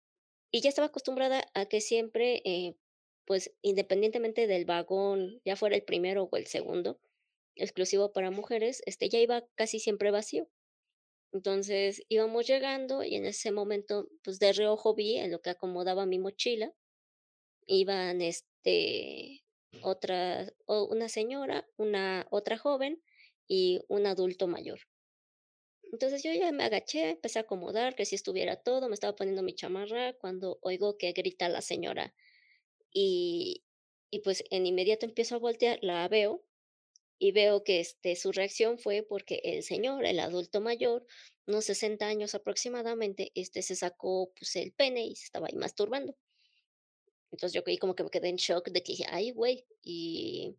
[0.52, 2.76] Y ya estaba acostumbrada a que siempre, eh,
[3.26, 7.00] pues, independientemente del vagón, ya fuera el primero o el segundo,
[7.56, 10.50] exclusivo para mujeres, este, ya iba casi siempre vacío.
[11.34, 16.06] Entonces, íbamos llegando y en ese momento, pues, de reojo vi en lo que acomodaba
[16.06, 16.74] mi mochila,
[17.68, 19.44] iban, este,
[19.82, 23.04] otra una señora, una otra joven
[23.48, 24.82] y un adulto mayor.
[25.92, 29.44] Entonces, yo ya me agaché, empecé a acomodar, que sí estuviera todo, me estaba poniendo
[29.44, 32.16] mi chamarra, cuando oigo que grita la señora.
[32.94, 33.64] Y
[34.12, 36.46] y pues, en inmediato empiezo a voltear, la veo,
[37.28, 41.06] y veo que, este, su reacción fue porque el señor, el adulto mayor,
[41.48, 46.18] unos 60 años aproximadamente, este, se sacó, pues, el pene y se estaba ahí masturbando.
[47.32, 49.66] Entonces, yo ahí como que me quedé en shock de que dije: "Ay, güey".
[49.82, 50.56] Y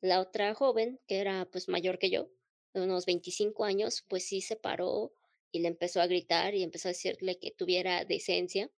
[0.00, 2.30] la otra joven, que era, pues, mayor que yo,
[2.74, 5.14] de unos 25 años, pues sí se paró
[5.50, 8.70] y le empezó a gritar y empezó a decirle que tuviera decencia,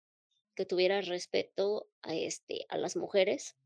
[0.56, 3.58] que tuviera respeto a, este, a las mujeres.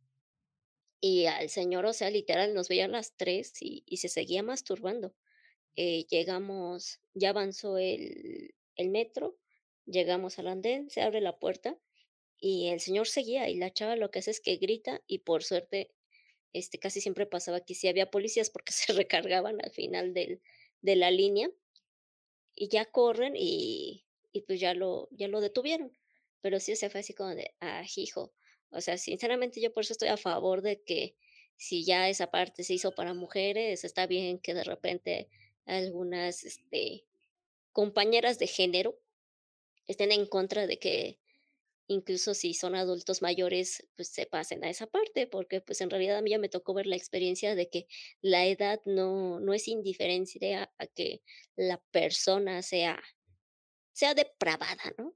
[1.06, 5.14] Y al señor, o sea, literal, nos veía a las 3 y se seguía masturbando.
[5.76, 9.38] Eh, llegamos ya avanzó el el metro,
[9.86, 11.80] llegamos al andén, se abre la puerta
[12.40, 15.44] y el señor seguía, y la chava lo que hace es que grita, y por
[15.44, 15.92] suerte,
[16.54, 20.42] este, casi siempre pasaba que sí había policías porque se recargaban al final del
[20.82, 21.50] de la línea
[22.56, 25.92] y ya corren y y pues ya lo ya lo detuvieron.
[26.42, 28.34] Pero sí, o sea, fue así como de: "Ah, hijo".
[28.74, 31.16] O sea, sinceramente, yo por eso estoy a favor de que
[31.58, 35.30] si ya esa parte se hizo para mujeres, está bien que de repente
[35.66, 37.06] algunas, este,
[37.74, 39.00] compañeras de género
[39.88, 41.20] estén en contra de que,
[41.88, 46.18] incluso si son adultos mayores, pues se pasen a esa parte, porque, pues, en realidad
[46.18, 47.88] a mí ya me tocó ver la experiencia de que
[48.22, 51.24] la edad no no es indiferencia a que
[51.58, 53.02] la persona sea
[53.94, 55.16] sea depravada, ¿no?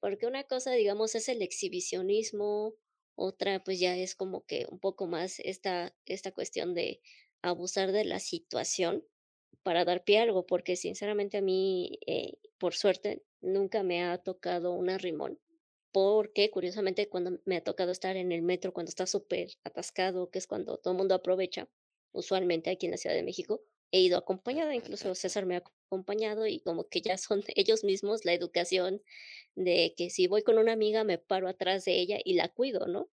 [0.00, 2.74] Porque una cosa, digamos, es el exhibicionismo,
[3.18, 7.00] otra, pues, ya es como que un poco más esta esta cuestión de
[7.42, 9.04] abusar de la situación
[9.62, 14.18] para dar pie a algo, porque sinceramente a mí, eh, por suerte, nunca me ha
[14.18, 15.40] tocado un arrimón,
[15.92, 20.46] porque curiosamente cuando me ha tocado estar en el metro, cuando está superatascado, que es
[20.46, 21.68] cuando todo mundo aprovecha,
[22.12, 26.46] usualmente aquí en la Ciudad de México, he ido acompañada, incluso César me ha acompañado
[26.46, 29.02] y como que ya son ellos mismos la educación
[29.64, 32.86] de que si voy con una amiga, me paro atrás de ella y la cuido,
[32.86, 33.10] ¿no?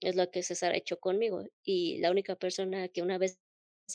[0.00, 1.44] Es lo que César ha hecho conmigo.
[1.64, 3.38] Y la única persona que una vez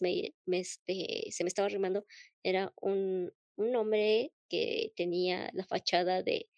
[0.02, 2.06] me me, este, se me estaba arrimando
[2.44, 6.50] era un un hombre que tenía la fachada de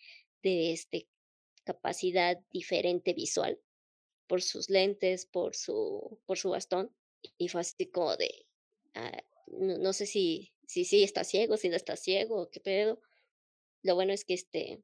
[0.44, 1.08] de, este,
[1.66, 3.60] capacidad diferente visual,
[4.28, 6.96] por sus lentes, por su por su bastón,
[7.38, 8.48] y fue así como de,
[8.96, 13.02] ah, no no sé si si sí está ciego, si no está ciego qué pedo.
[13.84, 14.84] Lo bueno es que, este,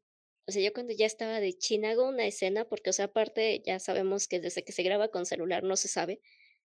[0.56, 3.80] o yo cuando ya estaba de chin, hago una escena, porque, o sea, aparte ya
[3.80, 6.22] sabemos que desde que se graba con celular no se sabe,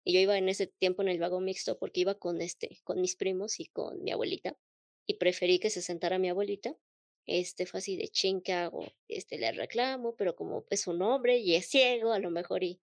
[0.04, 3.02] y yo iba en ese tiempo en el vagón mixto porque iba con, este, con
[3.02, 4.58] mis primos y con mi abuelita,
[5.06, 6.78] y preferí que se sentara mi abuelita.
[7.26, 8.86] Este, fue así de chin, ¿qué hago?
[9.08, 12.82] Este, le reclamo, pero como es un hombre y es ciego, a lo mejor y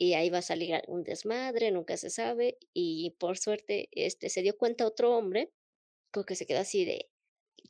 [0.00, 2.56] y ahí va a salir algún desmadre, nunca se sabe.
[2.72, 5.52] Y por suerte, este, se dio cuenta otro hombre,
[6.10, 7.09] como que se quedó así de,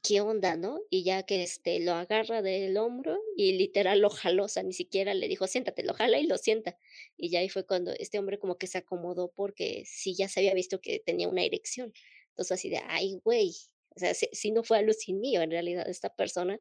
[0.03, 0.81] ¿qué onda, no?
[0.91, 4.73] Y ya que, este, lo agarra del hombro y literal lo jaló, o sea, ni
[4.73, 6.79] siquiera le dijo: "Siéntate", lo jala y lo sienta.
[7.17, 10.41] Y ya ahí fue cuando este hombre como que se acomodó, porque sí ya se
[10.41, 11.93] había visto que tenía una erección.
[12.31, 13.53] Entonces, así de: "Ay, güey".
[13.97, 16.61] O sea, sí sí no fue alucin mío, en realidad esta persona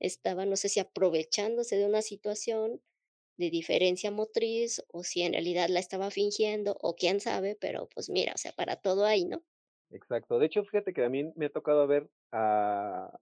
[0.00, 2.82] estaba, no sé si aprovechándose de una situación
[3.38, 8.10] de diferencia motriz, o si en realidad la estaba fingiendo, o quién sabe, pero, pues,
[8.10, 9.44] mira, o sea, para todo hay, ¿no?
[9.94, 10.40] Exacto.
[10.40, 13.12] De hecho, fíjate que a mí me ha tocado ver a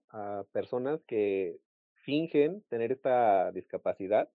[0.51, 1.57] personas que
[2.03, 4.29] fingen tener esta discapacidad,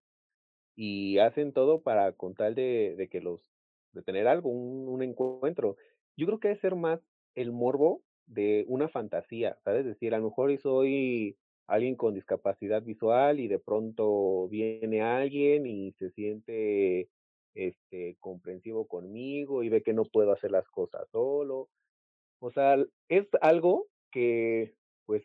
[0.77, 3.45] y hacen todo para con tal de que los
[3.93, 5.77] de tener algo, un encuentro.
[6.17, 7.01] Yo creo que ha de ser más
[7.37, 9.85] el morbo de una fantasía, ¿sabes?
[9.87, 15.93] Decir, a lo mejor soy alguien con discapacidad visual, y de pronto viene alguien y
[15.95, 17.11] se siente,
[17.55, 21.69] este, comprensivo conmigo, y ve que no puedo hacer las cosas solo.
[22.49, 22.77] O sea,
[23.11, 24.75] es algo que,
[25.07, 25.23] pues,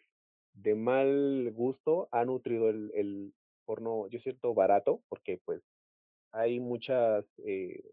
[0.54, 3.34] de mal gusto ha nutrido el el
[3.66, 5.62] porno, yo siento barato, porque, pues,
[6.34, 7.84] hay muchas, eh,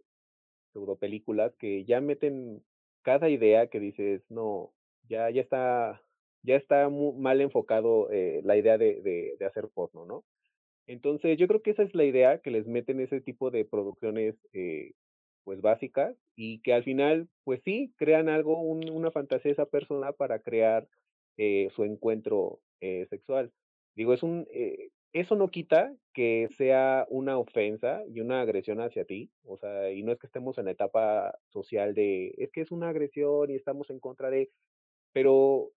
[0.72, 2.64] pseudopelículas que ya meten
[3.04, 4.72] cada idea que dices: "No,
[5.08, 6.02] ya ya está
[6.42, 10.24] ya está mu mal enfocado, eh, la idea de de de hacer porno", ¿no?
[10.88, 14.36] Entonces, yo creo que esa es la idea que les meten ese tipo de producciones,
[14.54, 14.92] eh,
[15.44, 19.66] pues, básicas, y que al final, pues sí, crean algo, un una fantasía de esa
[19.66, 20.88] persona para crear,
[21.38, 23.52] eh, su encuentro, eh, sexual.
[23.96, 29.04] Digo, es un eh, eso no quita que sea una ofensa y una agresión hacia
[29.06, 32.60] ti, o sea, y no es que estemos en la etapa social de: "Es que
[32.62, 34.50] es una agresión y estamos en contra de",
[35.12, 35.72] pero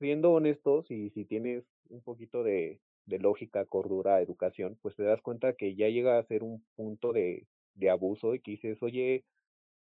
[0.00, 5.22] siendo honestos, y si tienes un poquito de de lógica, cordura, educación, pues, te das
[5.22, 9.24] cuenta que ya llega a ser un punto de de abuso, y que dices: "Oye,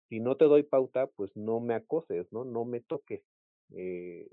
[0.09, 2.45] si no te doy pauta, pues, no me acoses, ¿no?
[2.45, 3.23] No me toques".
[3.75, 4.29] Eh,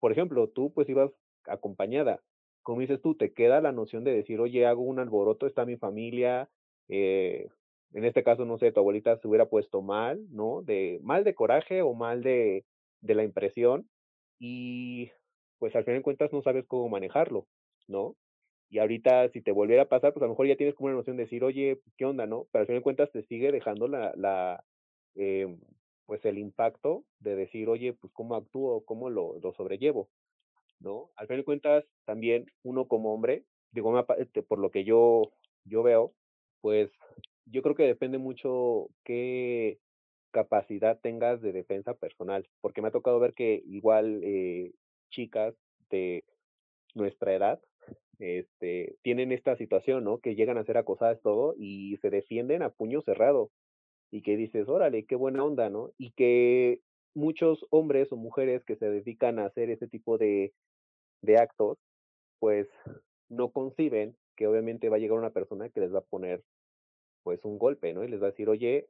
[0.00, 1.12] por ejemplo, tú, pues, ibas
[1.46, 2.22] acompañada.
[2.62, 5.76] Como dices tú, te queda la noción de decir: "Oye, hago un alboroto, está mi
[5.78, 6.50] familia",
[6.88, 7.48] eh,
[7.94, 10.62] en este caso, no sé, tu abuelita se hubiera puesto mal, ¿no?
[10.62, 12.64] De mal de coraje, o mal de
[13.02, 13.88] de la impresión,
[14.40, 15.10] y,
[15.58, 17.48] pues, al final de cuentas no sabes cómo manejarlo,
[17.88, 18.16] ¿no?
[18.70, 20.96] Y ahorita, si te volviera a pasar, pues, a lo mejor ya tienes como una
[20.96, 22.46] noción de decir: "Oye, ¿qué onda?", ¿no?
[22.52, 24.64] Pero al final de cuentas te sigue dejando la la,
[25.14, 25.60] em,
[26.06, 28.84] pues, el impacto de decir: "Oye, pues, ¿cómo actúo?
[28.84, 30.10] ¿Cómo lo lo sobrellevo?",
[30.80, 31.10] ¿no?
[31.16, 33.92] Al final de cuentas, también uno como hombre, digo,
[34.48, 35.22] por lo que yo
[35.64, 36.14] yo veo,
[36.60, 36.90] pues,
[37.46, 39.78] yo creo que depende mucho qué
[40.32, 44.72] capacidad tengas de defensa personal, porque me ha tocado ver que igual, eh,
[45.10, 45.54] chicas
[45.90, 46.24] de
[46.94, 47.60] nuestra edad,
[48.18, 50.18] este, tienen esta situación, ¿no?
[50.20, 53.50] Que llegan a ser acosadas, todo, y se defienden a puño cerrado,
[54.12, 55.92] y que dices: "Órale, qué buena onda", ¿no?
[55.98, 56.80] Y que
[57.14, 60.52] muchos hombres, o mujeres que se dedican a hacer ese tipo de
[61.22, 61.78] de actos,
[62.40, 62.68] pues,
[63.30, 66.44] no conciben que obviamente va a llegar una persona que les va a poner,
[67.24, 68.04] pues, un golpe, ¿no?
[68.04, 68.88] Y les va a decir: "Oye,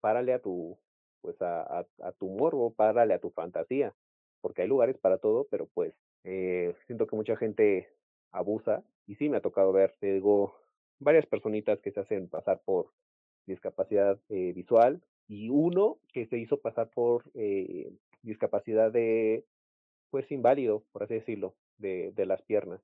[0.00, 0.78] párale a tu,
[1.22, 3.94] pues, a a tu morbo, párale a tu fantasía",
[4.42, 7.88] porque hay lugares para todo, pero, pues, eh, siento que mucha gente
[8.32, 10.54] abusa, y sí me ha tocado ver, te digo,
[10.98, 12.92] varias personitas que se hacen pasar por
[13.46, 19.44] discapacidad, eh, visual, y uno que se hizo pasar por, eh, discapacidad de,
[20.10, 22.80] pues, inválido, por así decirlo, de de las piernas.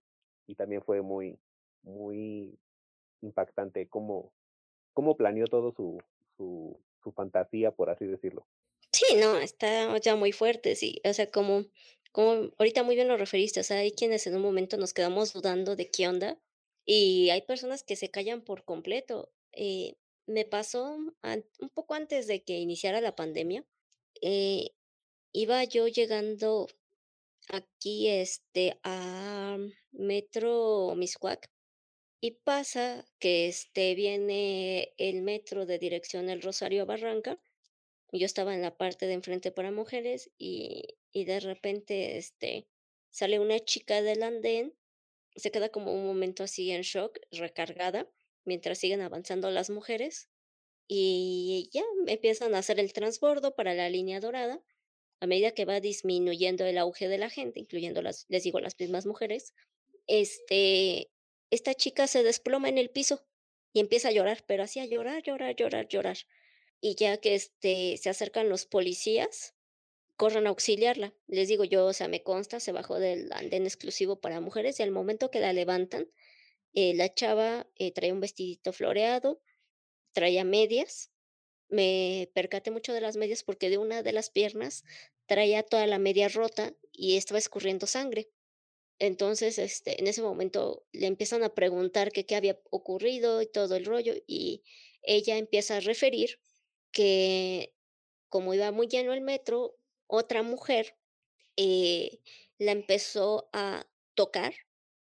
[0.47, 1.39] Y también fue muy
[1.83, 2.59] muy
[3.23, 4.33] impactante cómo
[4.95, 5.99] cómo planeó todo su
[6.37, 8.47] su su fantasía, por así decirlo.
[8.93, 11.65] Sí, no, está ya muy fuerte, sí, o sea, como
[12.17, 15.35] como ahorita muy bien lo referiste, o sea, hay quienes en un momento nos quedamos
[15.35, 16.41] dudando de qué onda,
[16.87, 19.31] y hay personas que se callan por completo.
[19.53, 23.67] Eh, me pasó un poco antes de que iniciara la pandemia,
[24.23, 24.71] eh,
[25.35, 26.69] iba yo llegando
[27.51, 29.59] aquí, este, a
[29.93, 31.51] Metro Miscuac,
[32.23, 37.39] y pasa que, este, viene el metro de dirección El Rosario a Barranca,
[38.11, 42.69] yo estaba en la parte de enfrente para mujeres, y y de repente, este,
[43.09, 44.75] sale una chica del andén,
[45.35, 48.07] se queda como un momento así en shock, recargada,
[48.45, 50.29] mientras siguen avanzando las mujeres,
[50.87, 54.63] y ya empiezan a hacer el transbordo para la línea dorada.
[55.19, 58.79] A medida que va disminuyendo el auge de la gente, incluyendo las, les digo, las
[58.79, 59.55] mismas mujeres,
[60.07, 61.11] este,
[61.51, 63.27] esta chica se desploma en el piso
[63.73, 66.19] y empieza a llorar, pero así a llorar, llorar, llorar, llorar.
[66.83, 69.56] Y ya que, este, se acercan los policías,
[70.17, 71.15] corren a auxiliarla.
[71.27, 74.83] Les digo yo, o sea, me consta, se bajó del andén exclusivo para mujeres, y
[74.83, 76.09] al momento que la levantan,
[76.75, 79.41] eh, la chava, eh, traía un vestidito floreado,
[80.13, 81.11] traía medias.
[81.69, 84.85] Me percaté mucho de las medias, porque de una de las piernas
[85.27, 88.31] traía toda la media rota y estaba escurriendo sangre.
[88.99, 93.85] Entonces, este, en ese momento le empiezan a preguntar qué había ocurrido y todo el
[93.85, 94.63] rollo, y
[95.03, 96.39] ella empieza a referir
[96.93, 97.75] que,
[98.29, 99.77] como iba muy lleno el metro,
[100.09, 100.97] otra mujer,
[101.57, 102.21] eh,
[102.59, 104.55] la empezó a tocar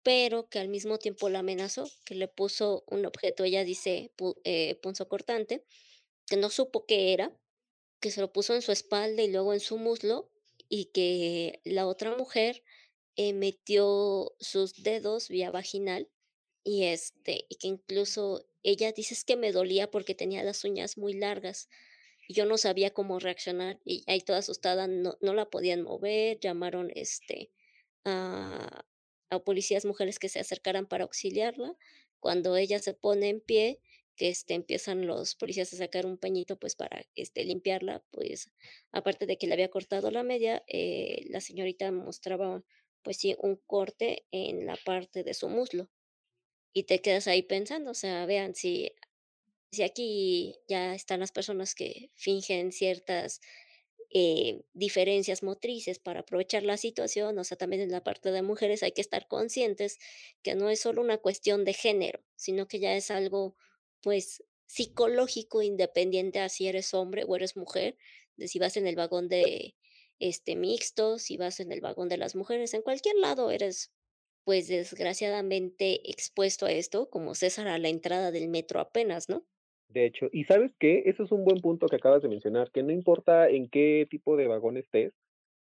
[0.04, 4.36] pero que al mismo tiempo la amenazó, que le puso un objeto, ella dice, pu
[4.46, 5.66] eh, punzocortante,
[6.28, 7.38] que no supo qué era,
[8.02, 10.32] que se lo puso en su espalda y luego en su muslo,
[10.70, 12.64] y que la otra mujer,
[13.18, 16.10] eh, metió sus dedos vía vaginal,
[16.64, 20.98] y, este, y que incluso ella dice: "Es que me dolía porque tenía las uñas
[20.98, 21.70] muy largas,
[22.30, 26.92] yo no sabía cómo reaccionar", y ahí toda asustada no no la podían mover, llamaron,
[26.96, 27.52] este,
[28.06, 28.86] a
[29.32, 31.78] a policías mujeres que se acercaran para auxiliarla.
[32.20, 33.80] Cuando ella se pone en pie,
[34.18, 38.52] que, este, empiezan los policías a sacar un pañito, pues, para, este, limpiarla, pues,
[38.92, 42.64] aparte de que le había cortado la media, eh, la señorita mostraba,
[43.04, 45.90] pues sí, un corte en la parte de su muslo.
[46.74, 48.94] Y te quedas ahí pensando, o sea, vean, si
[49.72, 53.42] si aquí ya están las personas que fingen ciertas,
[54.14, 58.84] eh, diferencias motrices para aprovechar la situación, o sea, también en la parte de mujeres
[58.84, 60.00] hay que estar conscientes
[60.44, 63.56] que no es solo una cuestión de género, sino que ya es algo,
[64.02, 67.98] pues, psicológico, independiente a si eres hombre o eres mujer,
[68.38, 69.76] de si vas en el vagón de,
[70.20, 73.92] este, mixto, si vas en el vagón de las mujeres, en cualquier lado eres,
[74.44, 79.48] pues, desgraciadamente expuesto a esto, como César a la entrada del metro apenas, ¿no?
[79.92, 81.04] De hecho, ¿y sabes qué?
[81.08, 84.38] Eso es un buen punto que acabas de mencionar, que no importa en qué tipo
[84.38, 85.14] de vagón estés,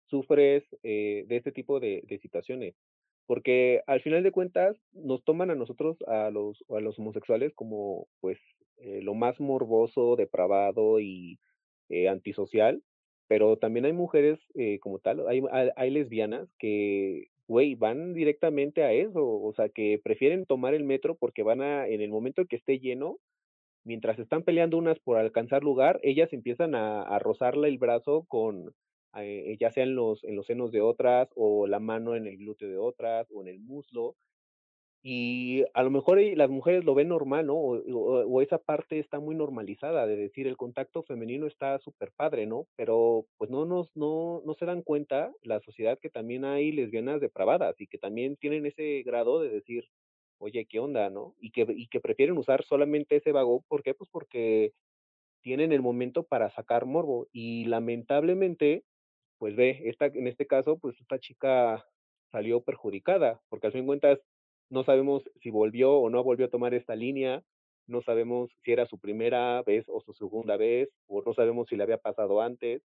[0.05, 2.75] sufres, eh, de este tipo de situaciones,
[3.25, 8.07] porque al final de cuentas nos toman a nosotros, a los a los homosexuales como,
[8.19, 8.37] pues,
[8.77, 11.39] eh, lo más morboso, depravado y,
[11.89, 12.83] eh, antisocial,
[13.27, 14.39] pero también hay mujeres,
[14.81, 20.73] como tal, hay lesbianas que, güey, van directamente a eso, o sea, que prefieren tomar
[20.75, 23.19] el metro porque van a en el momento en que esté lleno,
[23.83, 28.73] mientras están peleando unas por alcanzar lugar, ellas empiezan a a rozarle el brazo con,
[29.17, 32.37] eh, ya sea en los en los senos de otras, o la mano en el
[32.37, 34.15] glúteo de otras, o en el muslo.
[35.03, 37.55] Y a lo mejor las mujeres lo ven normal, ¿no?
[37.57, 42.67] O esa parte está muy normalizada, de decir el contacto femenino está superpadre, ¿no?
[42.77, 47.21] Pero, pues, no nos no no se dan cuenta la sociedad que también hay lesbianas
[47.21, 49.85] depravadas, y que también tienen ese grado de decir:
[50.39, 51.35] "Oye, ¿qué onda?", ¿no?
[51.41, 53.93] Y que y que prefieren usar solamente ese vagón, ¿por qué?
[53.95, 54.73] Pues, porque
[55.41, 57.27] tienen el momento para sacar morbo.
[57.31, 58.85] Y lamentablemente,
[59.39, 61.85] pues ve, esta en este caso, pues, esta chica
[62.31, 64.21] salió perjudicada, porque al fin de cuentas
[64.69, 67.43] no sabemos si volvió o no volvió a tomar esta línea,
[67.87, 71.75] no sabemos si era su primera vez o su segunda vez, o no sabemos si
[71.77, 72.83] le había pasado antes,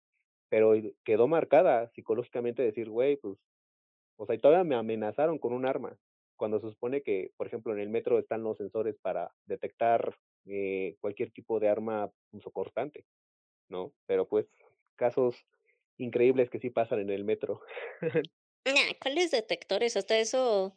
[0.50, 0.74] pero
[1.06, 3.40] quedó marcada psicológicamente decir: "Güey, pues,
[4.18, 5.98] o sea, y todavía me amenazaron con un arma",
[6.40, 10.16] cuando se supone que, por ejemplo, en el metro están los sensores para detectar,
[10.46, 13.06] eh, cualquier tipo de arma punzocortante,
[13.70, 13.94] ¿no?
[14.08, 14.48] Pero, pues,
[14.96, 15.36] casos
[15.98, 17.62] increíbles que sí pasan en el metro.
[18.66, 19.98] Na, ¿cuáles detectores?
[19.98, 20.76] Hasta eso,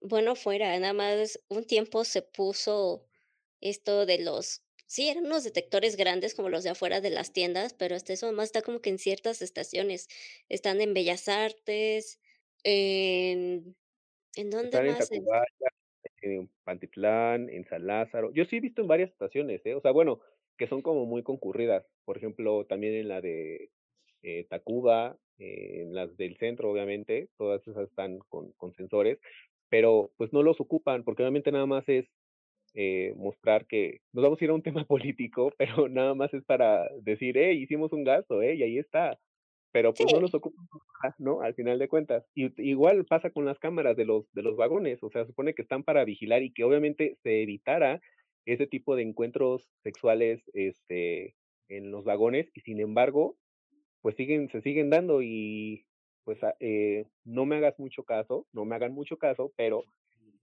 [0.00, 3.06] bueno, fuera, nada más un tiempo se puso
[3.60, 7.74] esto de los sí, eran unos detectores grandes como los de afuera de las tiendas,
[7.74, 10.08] pero hasta eso nomás está como que en ciertas estaciones.
[10.48, 12.20] Están en Bellas Artes,
[12.64, 13.76] en
[14.34, 15.22] ¿en dónde Están en más es?
[15.22, 15.44] Tacubaya,
[16.22, 18.32] en Pantitlán, en San Lázaro.
[18.32, 19.74] Yo sí he visto en varias estaciones, ¿eh?
[19.74, 20.20] O sea, bueno,
[20.58, 21.86] que son como muy concurridas.
[22.04, 23.70] Por ejemplo, también en la de,
[24.22, 29.20] eh, Tacuba, en las del centro, obviamente, todas esas están con con sensores,
[29.70, 32.06] pero, pues, no los ocupan, porque obviamente nada más es,
[32.74, 36.44] eh, mostrar que nos vamos a ir a un tema político, pero nada más es
[36.44, 38.54] para decir: "Hey, hicimos un gasto, ¿eh?
[38.56, 39.18] Y ahí está".
[39.72, 40.66] Pero, pues, no los ocupan
[41.18, 41.42] ¿no?
[41.42, 42.24] Al final de cuentas.
[42.34, 45.54] Y igual pasa con las cámaras de los de los vagones, o sea, se supone
[45.54, 48.00] que están para vigilar y que obviamente se evitara
[48.46, 51.36] ese tipo de encuentros sexuales, este,
[51.68, 53.36] en los vagones, y sin embargo,
[54.02, 55.86] pues, siguen se siguen dando y,
[56.24, 59.84] pues, ah, eh, no me hagas mucho caso, no me hagan mucho caso, pero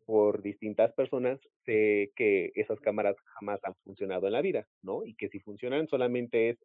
[0.06, 5.06] por distintas personas sé que esas cámaras jamás han funcionado en la vida, ¿no?
[5.06, 6.60] Y que si funcionan solamente es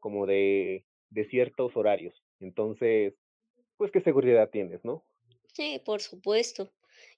[0.00, 2.22] como de de ciertos horarios.
[2.40, 3.14] Entonces,
[3.76, 5.06] pues, ¿qué seguridad tienes, no?
[5.54, 6.72] Sí, por supuesto.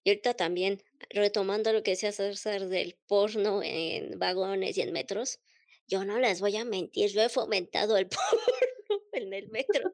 [0.04, 5.40] Y ahorita también, retomando lo que decía César del porno en vagones y en metros,
[5.86, 9.92] yo no les voy a mentir, yo he fomentado el porno en el metro,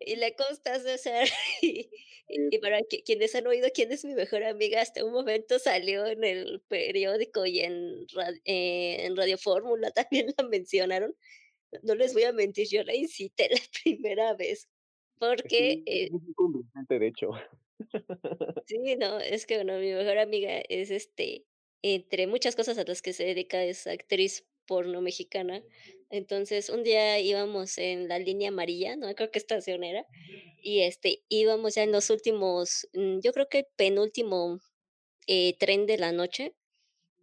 [0.00, 1.28] y le consta a César,
[1.62, 1.90] y
[2.28, 6.06] y y para quienes han oído Quién es mi mejor amiga, hasta un momento salió
[6.06, 8.06] en el periódico y en
[8.44, 11.16] en Radio Fórmula también la mencionaron.
[11.82, 14.68] No les voy a mentir, yo la incité la primera vez,
[15.18, 17.30] porque, Sí, eh es muy convincente, de hecho.
[18.68, 21.44] Sí, no, es que, bueno, mi mejor amiga es, este,
[21.82, 25.62] entre muchas cosas a las que se dedica, es actriz porno mexicana.
[26.10, 30.06] Entonces, un día íbamos en la línea amarilla, no acuerdo qué estación era,
[30.62, 34.60] y, este, íbamos ya en los últimos, mm, yo creo que penúltimo
[35.28, 36.54] eh, tren de la noche,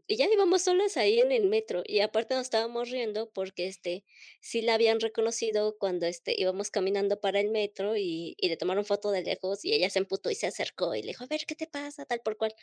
[0.09, 4.05] y ya íbamos solas ahí en el metro, y aparte nos estábamos riendo porque, este,
[4.41, 8.85] sí la habían reconocido cuando, este, íbamos caminando para el metro y y le tomaron
[8.85, 11.45] foto de lejos, y ella se emputó y se acercó y le dijo: "A ver,
[11.47, 12.53] ¿qué te pasa?", tal por cual.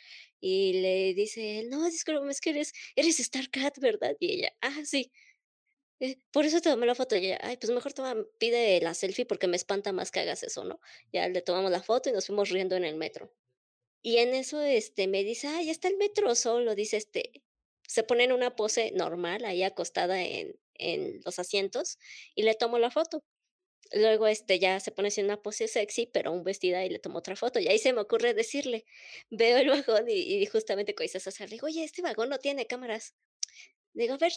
[0.41, 4.15] Y le dice "No, discúlpame, es que eres eres Star Cat, ¿verdad?".
[4.19, 5.11] Y ella: "Ah, sí".
[6.01, 8.93] Eh, por eso te tomé la foto, y ella: "Ay, pues mejor toma pide la
[8.95, 10.79] selfie porque me espanta más que hagas eso", ¿no?
[11.13, 13.31] Ya le tomamos la foto y nos fuimos riendo en el metro.
[14.03, 17.43] Y en eso, este, me dice: "Ay, está el metro solo", dice, este,
[17.87, 21.97] se pone en una pose normal, ahí acostada en en los asientos,
[22.35, 23.23] y le tomo la foto.
[23.93, 27.19] Luego, este, ya se pone en una pose sexy, pero aún vestida, y le tomo
[27.19, 27.59] otra foto.
[27.59, 28.85] Y ahí se me ocurre decirle,
[29.31, 32.67] veo el vagón y y justamente dice eso, le digo: "Oye, este vagón no tiene
[32.67, 33.15] cámaras".
[33.93, 34.33] Digo: "A ver,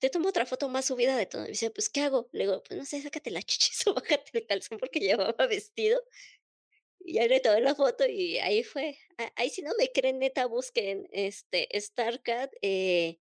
[0.00, 1.46] te tomo otra foto más subida de tono".
[1.46, 2.28] Y dice: "Pues, ¿qué hago?".
[2.32, 6.02] Le digo: "Pues no sé, sácate las chichis o bájate el calzón", porque llevaba vestido.
[7.00, 8.98] Y ya le tomé la foto y ahí fue.
[9.36, 13.18] Ahí si no me creen, neta, busquen, este, Star Cat, eh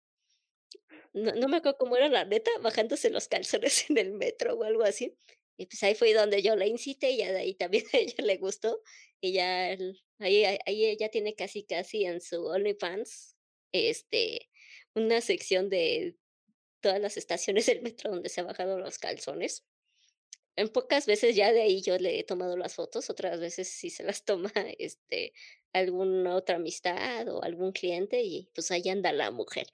[1.14, 4.64] no no me acuerdo cómo era la neta, bajándose los calzones en el metro o
[4.64, 5.16] algo así.
[5.58, 8.24] Y pues ahí fue donde yo la incité, y ya de ahí también a ella
[8.24, 8.82] le gustó,
[9.22, 9.76] y ya
[10.20, 13.36] ahí ahí ella tiene casi, casi en su OnlyFans,
[13.74, 14.50] este,
[14.96, 16.18] una sección de
[16.82, 19.66] todas las estaciones del metro donde se ha bajado los calzones.
[20.56, 23.90] En pocas veces ya de ahí yo le he tomado las fotos, otras veces sí
[23.90, 25.34] se las toma, este,
[25.74, 29.68] alguna otra amistad o algún cliente y, pues, ahí anda la mujer.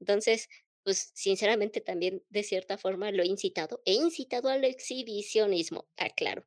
[0.00, 0.48] Entonces,
[0.84, 3.82] pues, sinceramente, también, de cierta forma, lo he incitado.
[3.84, 6.46] He incitado al exhibicionismo, aclaro,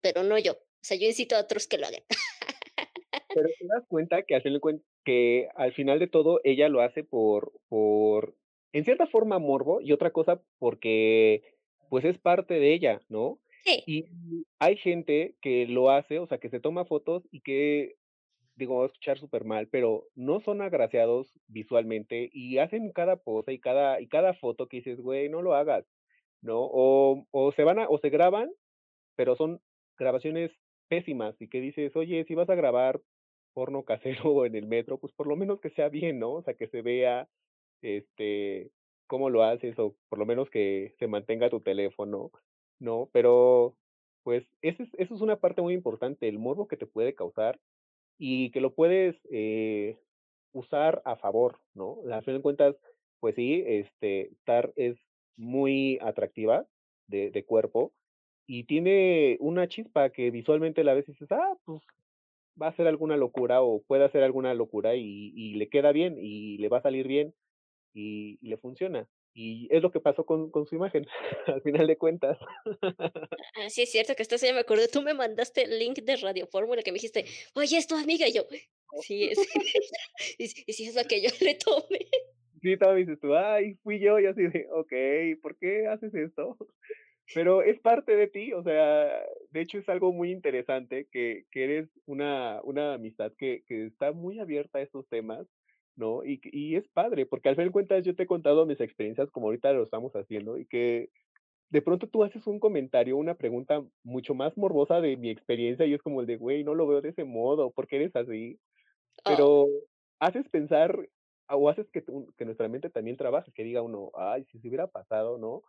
[0.00, 0.52] pero no yo.
[0.52, 2.02] O sea, yo incito a otros que lo hagan.
[3.34, 4.60] Pero, ¿te das cuenta que al final
[5.04, 8.34] que al final de todo ella lo hace por por,
[8.72, 11.55] en cierta forma, morbo, y otra cosa porque,
[11.90, 13.40] pues, es parte de ella, ¿no?
[13.64, 13.86] Sí.
[13.86, 14.06] Y
[14.58, 17.96] hay gente que lo hace, o sea, que se toma fotos y que,
[18.56, 23.60] digo, va a escuchar supermal, pero no son agraciados visualmente y hacen cada pose y
[23.60, 25.86] cada y cada foto que dices: "Güey, no lo hagas",
[26.42, 26.60] ¿no?
[26.62, 28.50] O o se van a o se graban,
[29.16, 29.60] pero son
[29.98, 30.52] grabaciones
[30.88, 33.00] pésimas y que dices: "Oye, si vas a grabar
[33.54, 36.32] porno casero en el metro, pues, por lo menos que sea bien, ¿no?
[36.34, 37.28] O sea, que se vea,
[37.82, 38.70] este,
[39.06, 42.30] cómo lo haces, o por lo menos que se mantenga tu teléfono,
[42.80, 43.10] ¿no?
[43.12, 43.76] Pero,
[44.24, 47.60] pues, ese es eso es una parte muy importante, el morbo que te puede causar
[48.18, 49.98] y que lo puedes, eh,
[50.52, 51.98] usar a favor, ¿no?
[52.12, 52.76] Al final de cuentas,
[53.20, 54.32] pues sí, este,
[54.76, 54.96] es
[55.36, 56.66] muy atractiva
[57.30, 57.94] de cuerpo
[58.46, 61.82] y tiene una chispa que visualmente la y dices: "Ah, pues,
[62.60, 66.16] va a hacer alguna locura o puede hacer alguna locura y y le queda bien
[66.18, 67.34] y le va a salir bien
[67.96, 69.08] y y le funciona".
[69.34, 71.06] Y es lo que pasó con con su imagen,
[71.46, 72.38] al final de cuentas.
[73.54, 74.88] Ah, sí es cierto que eso ya me acordé.
[74.88, 77.24] Tú me mandaste el link de Radio Fórmula que me dijiste:
[77.54, 78.26] "Oye, ¿es tu amiga?".
[78.28, 78.46] Y yo:
[78.94, 79.70] "Sí, es ella".
[80.38, 82.00] Y y sí es la que yo le tomé.
[82.62, 86.56] Sí, todavía dices tú: "Ay, fui yo", y así de: "Okey, ¿por qué haces esto?".
[87.34, 91.64] Pero es parte de ti, o sea, de hecho, es algo muy interesante que que
[91.64, 95.48] eres una una amistad que que está muy abierta a estos temas,
[95.96, 96.24] ¿no?
[96.24, 99.30] Y y es padre, porque al final de cuentas yo te he contado mis experiencias
[99.30, 101.10] como ahorita lo estamos haciendo, y que
[101.70, 105.94] de pronto tú haces un comentario, una pregunta mucho más morbosa de mi experiencia, y
[105.94, 108.60] es como el de: "Güey, no lo veo de ese modo, ¿por qué eres así?".
[109.24, 109.40] Oh.
[109.40, 109.66] Pero
[110.20, 111.08] haces pensar,
[111.50, 114.68] o haces que tu que nuestra mente también trabaje, que diga uno: "Ay, si se
[114.68, 115.62] hubiera pasado", ¿no?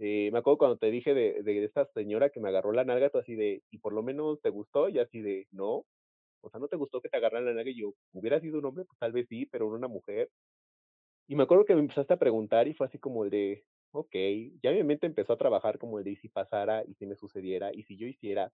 [0.00, 3.10] Eh, me acuerdo cuando te dije de de esta señora que me agarró la nalga,
[3.10, 4.88] tú así de: "¿Y por lo menos te gustó?".
[4.90, 5.86] Y así de: "No".
[6.44, 7.70] O sea, ¿no te gustó que te agarraran la nalga?
[7.70, 8.84] Y yo: "¿Hubiera sido un hombre?
[8.84, 10.30] Pues tal vez sí, pero una mujer".
[11.28, 14.58] Y me acuerdo que me empezaste a preguntar y fue así como el de: "Okey".
[14.62, 16.84] Ya mi mente empezó a trabajar como el de: "¿Y si pasara?
[16.86, 17.72] ¿Y si me sucediera?
[17.74, 18.52] ¿Y si yo hiciera?".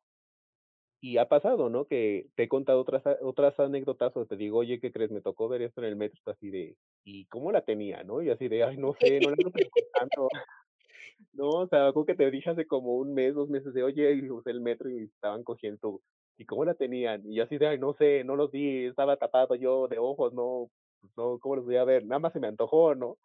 [1.02, 1.86] Y ha pasado, ¿no?
[1.86, 5.10] Que te he contado otras otras anécdotas, o te digo: "Oye, ¿qué crees?
[5.12, 8.20] Me tocó ver esto en el metro", así de: "¿Y cómo la tenía?", ¿no?
[8.20, 10.28] Y así de: "Ay, no sé, no le ando preguntando".
[11.32, 14.30] No, o sea, acuerdo que te dije hace como 1 mes, 2 meses de: "Oye,
[14.32, 16.02] usé el metro y estaban cogiendo,
[16.38, 17.22] ¿y cómo la tenían?".
[17.30, 20.32] Y yo así de: "Ay, no sé, no los vi, estaba tapado yo de ojos,
[20.34, 20.70] no,
[21.16, 22.06] no, ¿cómo los voy a ver?
[22.06, 23.18] Nada más se me antojó", ¿no?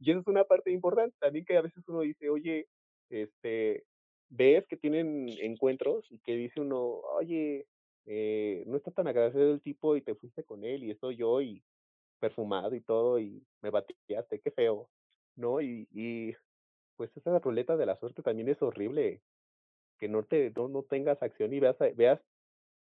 [0.00, 2.68] Y esa es una parte importante también que a veces uno dice: "Oye",
[3.10, 3.84] este,
[4.30, 6.80] ves que tienen encuentros y que dice uno:
[7.18, 7.66] "Oye,
[8.06, 11.40] eh, no está tan agradecido el tipo y te fuiste con él, y estoy yo,
[11.42, 11.64] y
[12.20, 14.90] perfumado y todo, y me bateaste, qué feo",
[15.36, 15.60] ¿no?
[15.62, 16.34] Y y,
[16.96, 19.22] pues, esa ruleta de la suerte también es horrible,
[19.98, 22.20] que no te no no tengas acción y veas veas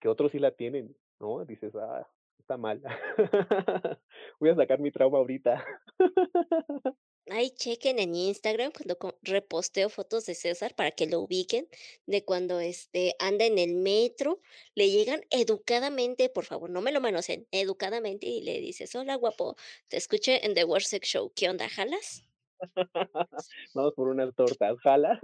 [0.07, 1.45] que otros sí la tienen, ¿no?
[1.45, 2.81] Dices: "Ah, está mal".
[4.39, 5.65] Voy a sacar mi trauma ahorita.
[7.29, 11.69] Ahí chequen en Instagram cuando reposteo fotos de César para que lo ubiquen,
[12.07, 14.41] de cuando, este, anda en el metro,
[14.77, 19.57] le llegan educadamente, por favor, no me lo manoseen, educadamente, y le dices: "Hola, guapo,
[19.89, 22.23] te escuché en The World Sex Show, ¿qué onda, jalas?".
[23.75, 25.21] Vamos por unas tortas, ¿jalas?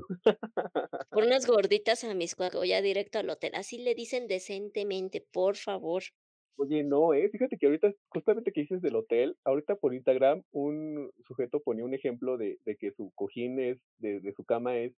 [1.11, 5.57] Por unas gorditas a Mixcoac o ya directo al hotel, así le dicen decentemente, por
[5.57, 6.03] favor.
[6.57, 7.29] Oye, no, ¿eh?
[7.31, 11.95] Fíjate que ahorita, justamente que dices del hotel, ahorita por Instagram un sujeto ponía un
[11.95, 14.93] ejemplo de de que su cojín es de de su cama es,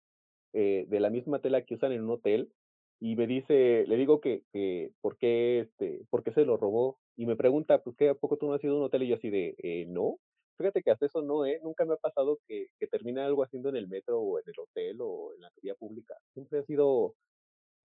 [0.55, 2.53] eh, de la misma tela que usan en un hotel,
[3.01, 7.01] y me dice le digo que que por qué, este, por qué se lo robó,
[7.17, 9.03] y me pregunta: "Pues, ¿qué, a poco tú no has ido a un hotel?".
[9.05, 10.19] Y yo así de: "Eh, no".
[10.59, 11.61] Fíjate que hasta eso no, ¿eh?
[11.63, 14.55] Nunca me ha pasado que que termine algo haciendo en el metro, o en el
[14.61, 16.15] hotel, o en la vía pública.
[16.35, 17.15] Siempre ha sido,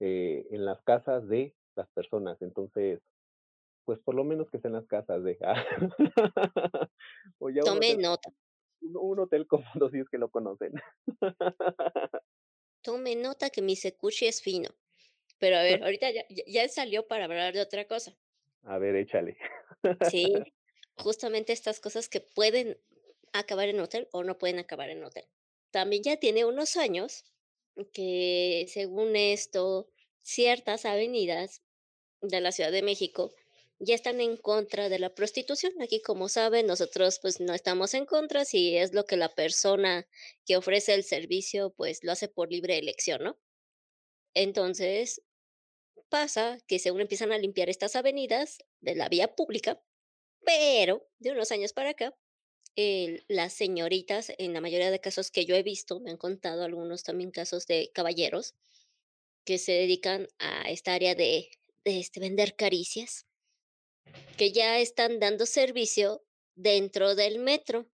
[0.01, 2.41] eh, en las casas de las personas.
[2.41, 3.01] Entonces,
[3.85, 5.37] pues, por lo menos que sea en las casas de
[7.39, 8.29] o ya un Tome hotel nota.
[8.81, 10.73] un un hotel cómodo si es que lo conocen.
[12.83, 14.69] Tome nota que mi Secushi es fino.
[15.39, 18.17] Pero a ver, ahorita ya ya salió para hablar de otra cosa.
[18.63, 19.37] A ver, échale.
[20.01, 20.43] Sí,
[20.97, 22.77] justamente estas cosas que pueden
[23.33, 25.25] acabar en hotel, o no pueden acabar en hotel.
[25.71, 27.25] También ya tiene unos años
[27.93, 29.89] que, según esto,
[30.21, 31.61] ciertas avenidas
[32.21, 33.33] de la Ciudad de México
[33.79, 35.73] ya están en contra de la prostitución.
[35.81, 40.07] Aquí, como saben, nosotros, pues, no estamos en contra, si es lo que la persona
[40.45, 43.37] que ofrece el servicio, pues, lo hace por libre elección, ¿no?
[44.33, 45.21] Entonces,
[46.09, 49.81] pasa que según empiezan a limpiar estas avenidas de la vía pública,
[50.47, 52.15] pero de unos años para acá,
[53.27, 57.03] las señoritas, en la mayoría de casos que yo he visto, me han contado algunos
[57.03, 58.55] también casos de caballeros
[59.43, 61.49] que se dedican a esta área de
[61.87, 63.25] de, este, vender caricias
[64.37, 66.23] que ya están dando servicio
[66.55, 67.89] dentro del metro.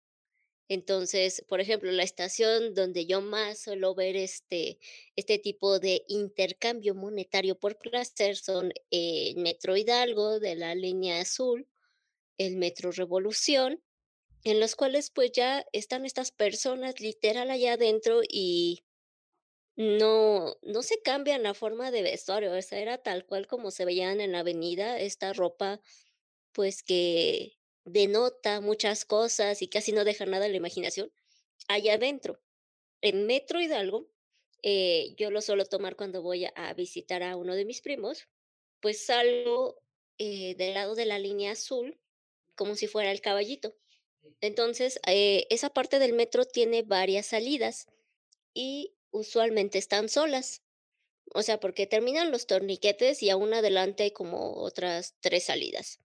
[0.67, 4.77] Entonces, por ejemplo, la estación donde yo más suelo ver, este
[5.15, 11.67] este tipo de intercambio monetario por placer son el Metro Hidalgo de la línea azul,
[12.39, 13.83] el Metro Revolución,
[14.45, 18.85] en los cuales, pues, ya están estas personas literal allá adentro y
[19.77, 23.85] no no se cambian la forma de vestuario, o sea, era tal cual como se
[23.85, 25.81] veían en la avenida, esta ropa,
[26.53, 31.11] pues, que denota muchas cosas y casi no deja nada a la imaginación,
[31.69, 32.41] allá adentro.
[33.01, 34.11] En Metro Hidalgo,
[34.63, 38.27] eh, yo lo suelo tomar cuando voy a visitar a uno de mis primos,
[38.81, 39.83] pues, salgo,
[40.19, 41.99] eh, del lado de la línea azul,
[42.59, 43.73] como si fuera el Caballito.
[44.41, 47.87] Entonces, eh, esa parte del metro tiene varias salidas
[48.53, 50.61] y usualmente están solas.
[51.33, 56.01] O sea, porque terminan los torniquetes y aún adelante hay como otras 3 salidas.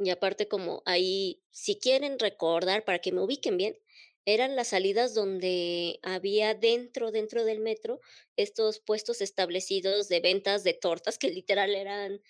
[0.00, 3.78] Y aparte, como ahí, si quieren recordar para que me ubiquen bien,
[4.24, 8.00] eran las salidas donde había dentro dentro del metro
[8.36, 12.20] estos puestos establecidos de ventas de tortas, que literal eran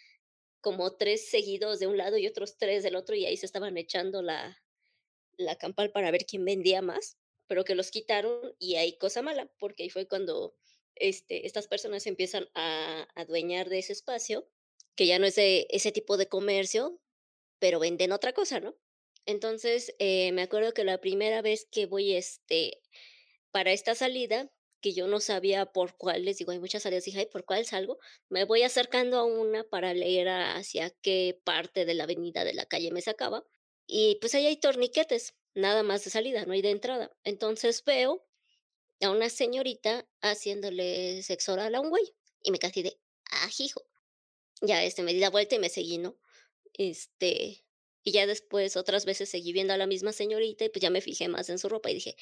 [0.63, 3.77] como 3 seguidos de un lado y otros 3 del otro, y ahí se estaban
[3.79, 4.59] echando la
[5.37, 9.51] la campal para ver quién vendía más, pero que los quitaron y ahí cosa mala,
[9.59, 10.57] porque ahí fue cuando,
[10.95, 14.49] este, estas personas empiezan a adueñar de ese espacio,
[14.97, 17.01] que ya no es de ese tipo de comercio,
[17.59, 18.77] pero venden otra cosa, ¿no?
[19.27, 22.83] Entonces, eh, me acuerdo que la primera vez que voy, este,
[23.53, 24.53] para esta salida,
[24.83, 27.67] que yo no sabía por cuál, les digo, hay muchas salidas, dije: "Ay, ¿por cuál
[27.67, 27.99] salgo?".
[28.31, 32.67] Me voy acercando a una para leer hacia qué parte de la avenida de la
[32.67, 33.45] calle me sacaba,
[33.89, 37.13] y, pues, ahí hay torniquetes, nada más de salida, no hay de entrada.
[37.25, 38.27] Entonces, veo
[39.03, 43.01] a una señorita haciéndole sexo oral a un güey, y me quedé de:
[43.45, 43.83] "Ajijo".
[44.63, 46.19] Ya, este, me di la vuelta y me seguí, ¿no?
[46.75, 47.65] Este,
[48.05, 51.01] y ya después otras veces seguí viendo a la misma señorita y, pues, ya me
[51.01, 52.17] fijé más en su ropa y dije: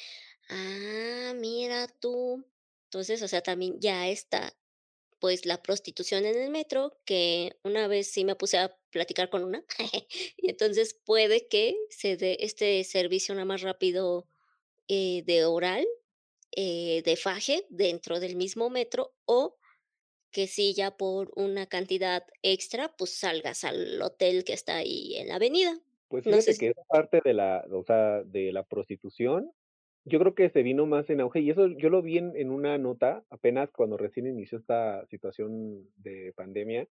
[0.50, 2.44] "Ah, mira tú".
[2.86, 4.56] Entonces, o sea, también ya está,
[5.20, 9.44] pues, la prostitución en el metro, que una vez sí me puse a platicar con
[9.44, 9.64] una,
[10.38, 14.26] y entonces puede que se dé este servicio nada más rápido,
[14.88, 15.86] eh, de oral,
[16.56, 19.58] eh, de faje dentro del mismo metro, o
[20.32, 25.28] que sí ya por una cantidad extra, pues, salgas al hotel que está ahí en
[25.28, 25.80] la avenida.
[26.10, 29.52] Pues, No sé fíjate si que esa parte de la o sea, de la prostitución,
[30.04, 32.50] yo creo que se vino más en auge, y eso yo lo vi en en
[32.50, 36.88] una nota apenas cuando recién inició esta situación de pandemia,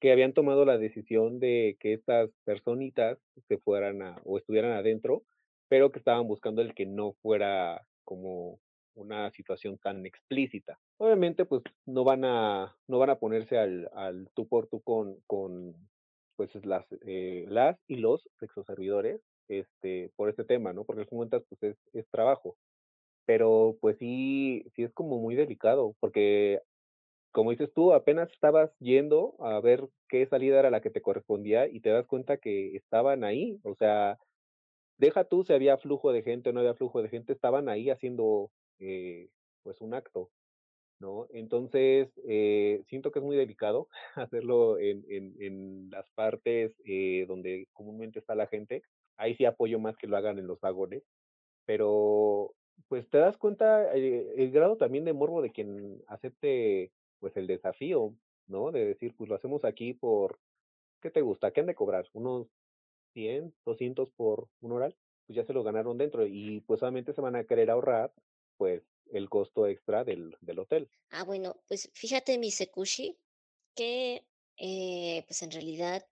[0.00, 3.18] que habían tomado la decisión de que estas personitas
[3.48, 5.24] se fueran a o estuvieran adentro,
[5.68, 8.60] pero que estaban buscando el que no fuera como
[8.98, 10.78] una situación tan explícita.
[10.98, 15.74] Obviamente, pues, no van a no van a ponerse al tú por tú con con,
[16.36, 20.84] pues, las, eh, las y los sexoservidores, este, por este tema, ¿no?
[20.84, 22.56] Porque al fin cuentas, pues es, es trabajo.
[23.26, 26.60] Pero pues sí, sí es como muy delicado, porque
[27.32, 31.68] como dices tú, apenas estabas yendo a ver qué salida era la que te correspondía
[31.68, 33.60] y te das cuenta que estaban ahí.
[33.64, 34.18] O sea,
[34.98, 37.90] deja tú si había flujo de gente o no había flujo de gente, estaban ahí
[37.90, 38.50] haciendo
[38.80, 39.28] eh,
[39.62, 40.30] pues un acto,
[41.00, 41.26] ¿no?
[41.30, 47.68] Entonces, eh, siento que es muy delicado hacerlo en, en, en las partes eh, donde
[47.72, 48.82] comúnmente está la gente.
[49.16, 51.04] Ahí sí apoyo más que lo hagan en los vagones,
[51.66, 52.54] pero
[52.88, 57.46] pues te das cuenta eh, el grado también de morbo de quien acepte pues el
[57.46, 58.14] desafío,
[58.46, 58.70] ¿no?
[58.72, 60.38] De decir, pues lo hacemos aquí por,
[61.02, 61.50] ¿qué te gusta?
[61.52, 62.06] ¿Qué han de cobrar?
[62.12, 62.48] ¿Unos
[63.14, 64.96] 100, 200 por un oral?
[65.26, 68.12] Pues ya se lo ganaron dentro y pues solamente se van a querer ahorrar
[68.58, 70.90] pues el costo extra del, del hotel.
[71.10, 73.16] Ah, bueno, pues fíjate, mi Sekushi,
[73.74, 74.26] que
[74.58, 76.06] eh, pues en realidad,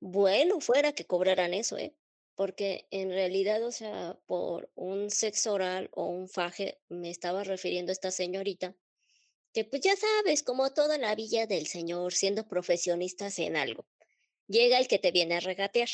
[0.00, 1.94] bueno fuera que cobraran eso, ¿eh?
[2.34, 7.92] Porque en realidad, o sea, por un sexo oral o un faje, me estaba refiriendo
[7.92, 8.74] esta señorita,
[9.52, 13.86] que pues ya sabes, como toda la villa del señor, siendo profesionistas en algo,
[14.48, 15.88] llega el que te viene a regatear.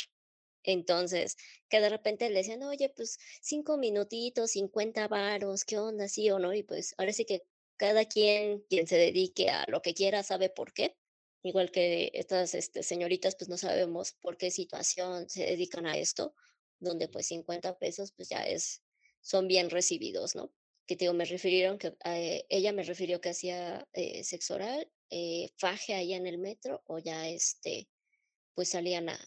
[0.65, 1.37] Entonces,
[1.69, 6.09] que de repente le decían, oye, pues cinco minutitos, 50 varos, ¿qué onda?
[6.09, 6.53] Sí o no.
[6.55, 7.43] Y pues ahora sí que
[7.77, 10.97] cada quien, quien se dedique a lo que quiera, sabe por qué.
[11.43, 16.35] Igual que estas este, señoritas, pues no sabemos por qué situación se dedican a esto,
[16.79, 18.83] donde pues 50 pesos, pues ya es,
[19.23, 20.53] son bien recibidos, ¿no?
[20.87, 24.91] Que te digo, me refirieron que eh, ella me refirió que hacía eh, sexo oral,
[25.09, 27.89] eh, faje allá en el metro o ya este
[28.61, 29.19] pues salían a,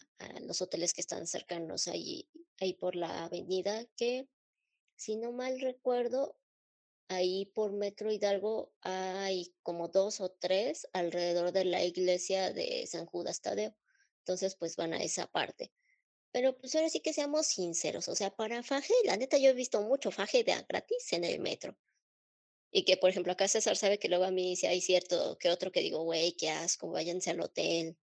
[0.42, 2.30] los hoteles que están cercanos ahí,
[2.60, 4.28] ahí por la avenida, que
[4.94, 6.38] si no mal recuerdo,
[7.08, 13.06] ahí por Metro Hidalgo hay como dos o tres alrededor de la iglesia de San
[13.06, 13.74] Judas Tadeo.
[14.20, 15.72] Entonces, pues van a esa parte.
[16.30, 19.54] Pero pues ahora sí que seamos sinceros, o sea, para faje, la neta yo he
[19.54, 21.76] visto mucho faje de gratis en el metro.
[22.70, 25.50] Y que, por ejemplo, acá César sabe que luego a mí si hay cierto que
[25.50, 27.98] otro que digo, güey, qué asco, váyanse al hotel,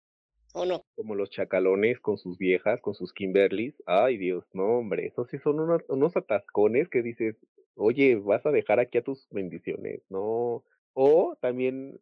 [0.57, 0.83] ¿o no?
[0.95, 3.75] Como los chacalones con sus viejas, con sus Kimberlys.
[3.87, 7.37] Ay, Dios, no, hombre, esos sí son unos, unos atascones que dices,
[7.75, 10.65] oye, vas a dejar aquí a tus bendiciones, ¿no?
[10.95, 12.01] O también,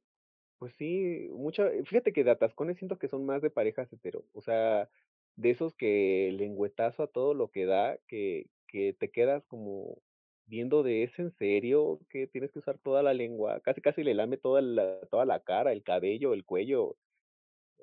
[0.58, 4.42] pues sí, mucha, fíjate que de atascones siento que son más de parejas hetero, o
[4.42, 4.88] sea,
[5.36, 9.98] de esos que lengüetazo a todo lo que da, que, que te quedas como
[10.46, 14.14] viendo de es en serio que tienes que usar toda la lengua, casi casi le
[14.14, 16.96] lame toda la, toda la cara, el cabello, el cuello,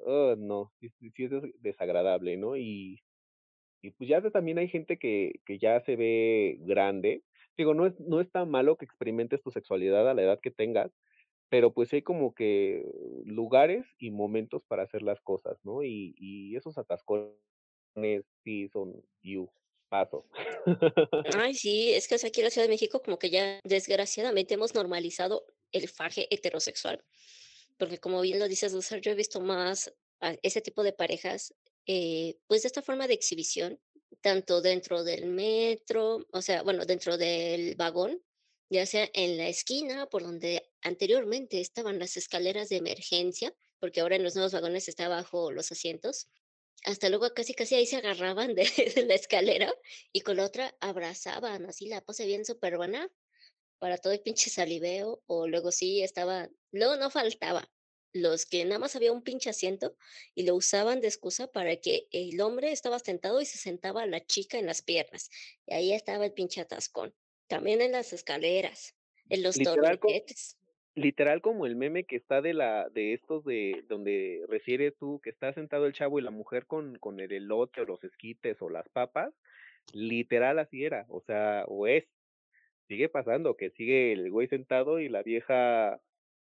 [0.05, 2.57] Ah, no, sí, sí es des desagradable, ¿no?
[2.57, 2.99] Y
[3.83, 7.23] y pues ya también hay gente que que ya se ve grande.
[7.57, 10.51] Digo, no es no es tan malo que experimentes tu sexualidad a la edad que
[10.51, 10.91] tengas,
[11.49, 12.85] pero pues hay como que
[13.25, 15.83] lugares y momentos para hacer las cosas, ¿no?
[15.83, 17.35] Y y esos atascones
[18.43, 19.51] sí son iu,
[19.89, 20.27] paso.
[21.23, 24.73] Ay, sí, es que aquí en la Ciudad de México como que ya desgraciadamente hemos
[24.73, 27.03] normalizado el faje heterosexual.
[27.81, 31.55] Porque como bien lo dices, sea, yo he visto más a ese tipo de parejas,
[31.87, 33.79] eh, pues de esta forma de exhibición,
[34.21, 38.21] tanto dentro del metro, o sea, bueno, dentro del vagón,
[38.69, 44.15] ya sea en la esquina por donde anteriormente estaban las escaleras de emergencia, porque ahora
[44.15, 46.27] en los nuevos vagones está bajo los asientos.
[46.83, 48.61] Hasta luego casi casi ahí se agarraban de,
[48.95, 49.73] de la escalera
[50.13, 53.09] y con la otra abrazaban, así la pose bien súper buena
[53.81, 57.69] para todo el pinche saliveo, o luego sí estaba, luego no faltaba
[58.13, 59.95] los que nada más había un pinche asiento
[60.35, 64.25] y lo usaban de excusa para que el hombre estaba sentado y se sentaba la
[64.25, 65.29] chica en las piernas.
[65.65, 67.13] Y ahí estaba el pinche atascón.
[67.47, 68.95] También en las escaleras,
[69.29, 70.57] en los Literal co torniquetes.
[70.95, 75.29] literal como el meme que está de la de estos de donde refieres tú, que
[75.29, 78.69] está sentado el chavo y la mujer con con el elote, o los esquites, o
[78.69, 79.33] las papas,
[79.93, 82.05] literal así era, o sea, o es.
[82.91, 86.01] Sigue pasando, que sigue el güey sentado y la vieja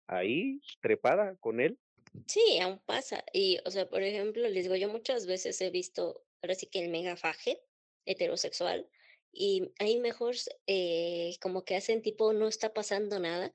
[0.08, 1.78] ahí, trepada con él.
[2.26, 3.22] Sí, aún pasa.
[3.34, 6.86] Y, o sea, por ejemplo, les digo, yo muchas veces he visto, ahora sí que
[6.86, 7.60] el megafaje
[8.06, 8.88] heterosexual,
[9.34, 10.36] y ahí mejor
[10.68, 13.54] eh, como que hacen tipo, no está pasando nada,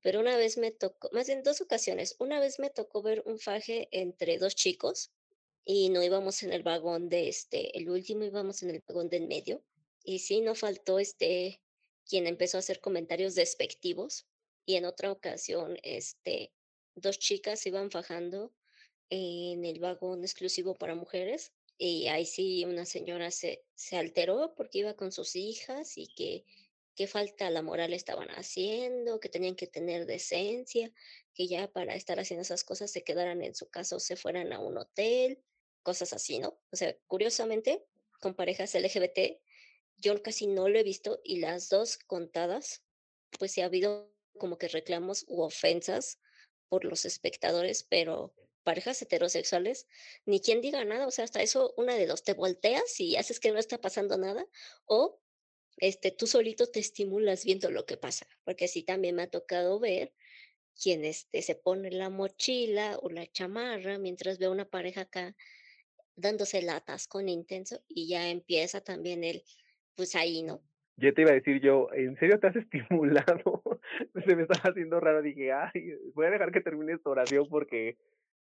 [0.00, 3.40] pero una vez me tocó, más en dos ocasiones, una vez me tocó ver un
[3.40, 5.10] faje entre dos chicos
[5.64, 9.26] y no íbamos en el vagón de este, el último íbamos en el vagón del
[9.26, 9.60] medio,
[10.04, 11.60] y sí, no faltó este,
[12.08, 14.26] quien empezó a hacer comentarios despectivos,
[14.64, 16.52] y en otra ocasión, este,
[16.94, 18.52] dos chicas iban fajando
[19.10, 24.78] en el vagón exclusivo para mujeres, y ahí sí una señora se, se alteró porque
[24.78, 26.44] iba con sus hijas y que
[26.96, 30.92] qué falta la moral estaban haciendo, que tenían que tener decencia,
[31.32, 34.52] que ya para estar haciendo esas cosas se quedaran en su casa o se fueran
[34.52, 35.40] a un hotel,
[35.84, 36.58] cosas así, ¿no?
[36.72, 37.84] O sea, curiosamente,
[38.20, 39.38] con parejas LGBT,
[39.98, 42.84] yo casi no lo he visto y las 2 contadas,
[43.38, 46.20] pues sí ha habido como que reclamos u ofensas
[46.68, 49.88] por los espectadores, pero parejas heterosexuales,
[50.26, 53.40] ni quien diga nada, o sea, hasta eso, una de 2, te volteas y haces
[53.40, 54.46] que no está pasando nada,
[54.84, 55.20] o,
[55.78, 59.78] este, tú solito te estimulas viendo lo que pasa, porque sí también me ha tocado
[59.80, 60.14] ver
[60.80, 65.36] quien, este, se pone la mochila o la chamarra mientras ve a una pareja acá
[66.16, 69.44] dándose el atascón intenso y ya empieza también el,
[69.98, 70.62] pues ahí, ¿no?
[70.96, 73.62] Ya te iba a decir yo, ¿en serio te has estimulado?
[74.26, 77.96] Se me estaba haciendo raro, dije: "Ay, voy a dejar que termine tu oración", porque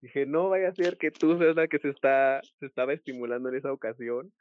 [0.02, 3.50] dije: "No vaya a ser que tú seas la que se está se estaba estimulando
[3.50, 4.34] en esa ocasión".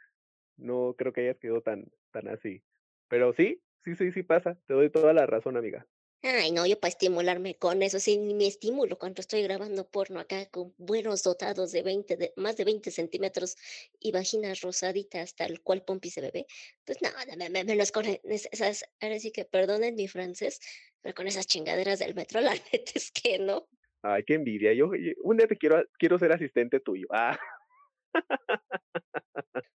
[0.58, 2.64] No creo que hayas quedado tan tan así.
[3.08, 5.86] Pero sí, sí, sí, sí pasa, te doy toda la razón, amiga.
[6.24, 10.20] Ay, no, yo para estimularme con eso, sí, ni me estimulo cuando estoy grabando porno
[10.20, 13.56] acá con buenos dotados de 20 de más de 20 centímetros
[13.98, 16.46] y vaginas rosaditas, tal cual pompis de bebé.
[16.84, 18.20] Pues no, me me menos con es
[18.52, 20.60] esas ahora sí que perdonen mi francés,
[21.00, 23.68] pero con esas chingaderas del metro, la neta es que no.
[24.02, 24.72] Ay, qué envidia.
[24.74, 24.90] Yo
[25.24, 27.06] un día te quiero quiero ser asistente tuyo.
[27.10, 27.36] Ah.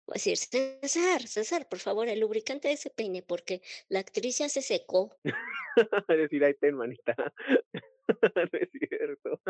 [0.08, 4.38] Voy a decir: "César, César, por favor, el lubricante de ese peine, porque la actriz
[4.40, 5.12] ya se secó".
[6.08, 7.16] Decir: "Ahí ten, manita".
[8.36, 9.42] No es cierto.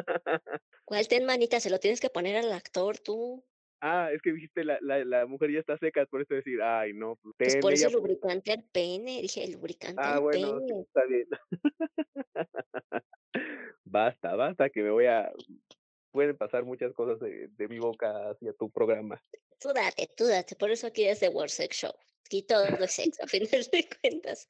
[0.87, 1.59] ¿Cuál ten, manita?
[1.59, 3.43] Se lo tienes que poner al actor tú.
[3.81, 6.93] Ah, es que dijiste la la la mujer ya está seca, por eso decir: "Ay,
[6.93, 7.93] no, pues Pues ten, por eso el pues".
[7.93, 10.85] lubricante al pene, dije: "El lubricante Ah, al bueno, pene".
[10.87, 11.25] está bien.
[13.85, 15.31] Basta, basta, que me voy a
[16.17, 19.23] pueden pasar muchas cosas de de mi boca hacia tu programa.
[19.59, 21.93] Tú date, tú date, por eso aquí es The World Sex Show.
[22.25, 24.49] Aquí todo es sexo, a final de cuentas.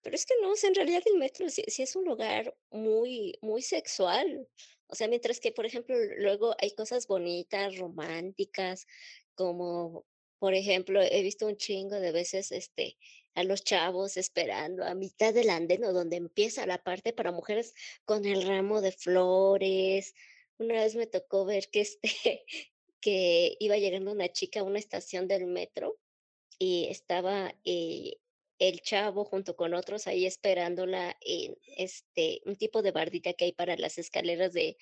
[0.00, 2.54] Pero es que no, o sea, en realidad el metro sí sí es un lugar
[2.70, 4.48] muy muy sexual.
[4.88, 8.86] O sea, mientras que, por ejemplo, luego hay cosas bonitas, románticas,
[9.34, 10.06] como,
[10.38, 12.96] por ejemplo, he visto un chingo de veces, este,
[13.34, 17.74] a los chavos esperando a mitad del andén, o donde empieza la parte para mujeres
[18.04, 20.14] con el ramo de flores.
[20.58, 22.00] Una vez me tocó ver que, este,
[23.00, 25.98] que iba llegando una chica a una estación del metro
[26.58, 28.18] y estaba, eh,
[28.60, 33.52] el chavo junto con otros ahí esperándola en, este, un tipo de bardita que hay
[33.52, 34.78] para las escaleras de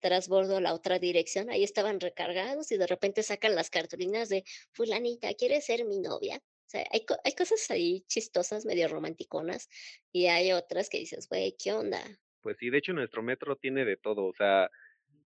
[0.00, 1.50] trasbordo a la otra dirección.
[1.50, 6.38] Ahí estaban recargados y de repente sacan las cartulinas de: "Fulanita, ¿quieres ser mi novia?".
[6.38, 9.68] O sea, hay hay cosas ahí chistosas, medio romanticonas,
[10.12, 12.20] y hay otras que dices: "Güey, ¿qué onda?".
[12.42, 14.70] Pues sí, de hecho, nuestro metro tiene de todo, o sea,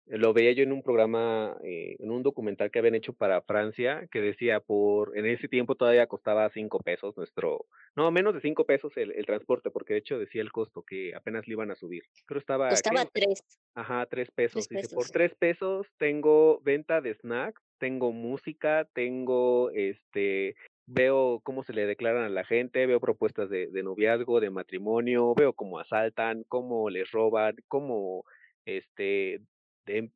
[0.09, 4.07] lo veía yo en un programa, eh, en un documental que habían hecho para Francia,
[4.11, 8.65] que decía por en ese tiempo todavía costaba 5 pesos nuestro no, menos de 5
[8.65, 11.75] pesos el el transporte, porque de hecho decía el costo que apenas le iban a
[11.75, 12.03] subir.
[12.25, 12.69] Creo estaba.
[12.69, 13.43] Costaba 3.
[13.75, 14.69] Ajá, 3 3 pesos.
[14.69, 15.11] Dice: "Por pesos.
[15.11, 20.55] 3 pesos tengo venta de snacks, tengo música, tengo, este,
[20.87, 25.35] veo cómo se le declaran a la gente, veo propuestas de de noviazgo, de matrimonio,
[25.35, 28.23] veo cómo asaltan, cómo les roban, cómo,
[28.65, 29.41] este,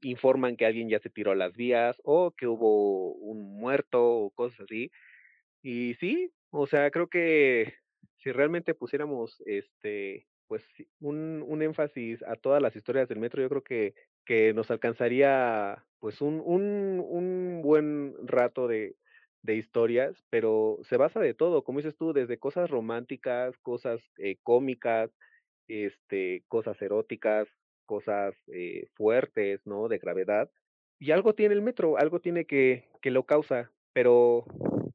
[0.04, 4.32] informan que alguien ya se tiró a las vías, o que hubo un muerto, o
[4.32, 4.92] cosas así".
[5.62, 7.74] Y sí, o sea, creo que
[8.18, 10.64] si realmente pusiéramos, este, pues
[11.00, 13.94] un un énfasis a todas las historias del metro, yo creo que
[14.26, 18.96] que nos alcanzaría, pues un un un buen rato de
[19.42, 24.38] de historias, pero se basa de todo, como dices tú, desde cosas románticas, cosas, eh,
[24.44, 25.12] cómicas,
[25.68, 27.50] este, cosas eróticas,
[27.94, 30.48] cosas, eh, fuertes, ¿no?, de gravedad.
[31.00, 33.60] Y algo tiene el metro, algo tiene que que lo causa,
[33.94, 34.46] pero,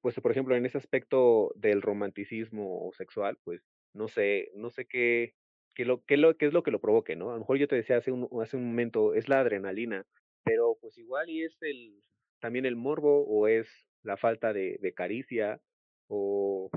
[0.02, 3.60] pues, por ejemplo, en ese aspecto del romanticismo sexual, pues,
[3.94, 5.34] no sé no sé qué
[5.76, 7.30] qué lo qué lo qué es lo que lo provoque, ¿no?
[7.30, 10.04] A lo mejor yo te decía hace un hace un momento, es la adrenalina,
[10.44, 12.02] pero, pues, igual y es el
[12.42, 13.68] también el morbo, o es
[14.04, 15.60] la falta de de caricia,
[16.08, 16.70] o,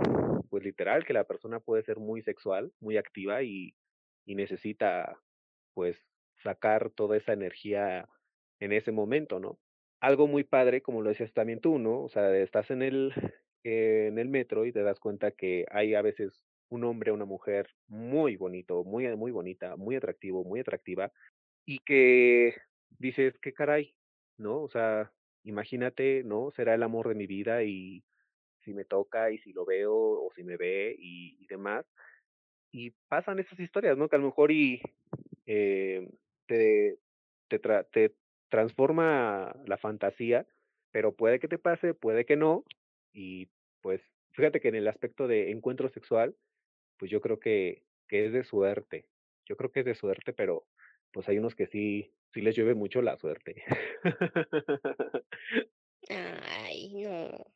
[0.51, 3.74] pues, literal, que la persona puede ser muy sexual, muy activa, y
[4.26, 5.17] y necesita,
[5.76, 5.97] pues,
[6.44, 8.08] sacar toda esa energía
[8.60, 9.60] en ese momento, ¿no?
[10.02, 12.04] Algo muy padre, como lo decías también tú, ¿no?
[12.04, 13.14] O sea, estás en el
[13.64, 17.68] en el metro y te das cuenta que hay a veces un hombre, una mujer
[17.88, 21.12] muy bonito, muy, muy bonita, muy atractivo, muy atractiva,
[21.66, 22.56] y que
[23.00, 23.96] dices: "¿Qué caray?",
[24.38, 24.62] ¿no?
[24.64, 25.14] O sea,
[25.44, 26.52] imagínate, ¿no?
[26.52, 28.04] Será el amor de mi vida, y
[28.62, 31.86] si me toca, y si lo veo, o si me ve, y y demás.
[32.72, 34.10] Y pasan esas historias, ¿no?
[34.10, 34.82] Que a lo mejor y,
[35.46, 36.10] eh,
[36.52, 36.99] te
[37.49, 37.88] te tra
[38.49, 40.47] transforma la fantasía,
[40.91, 42.66] pero puede que te pase, puede que no.
[43.14, 43.49] Y,
[43.82, 44.02] pues,
[44.34, 46.36] fíjate que en el aspecto de encuentro sexual,
[46.97, 49.08] pues, yo creo que que es de suerte.
[49.47, 50.68] Yo creo que es de suerte, pero,
[51.14, 53.64] pues, hay unos que sí sí les llueve mucho la suerte.
[56.10, 57.54] Ay, no.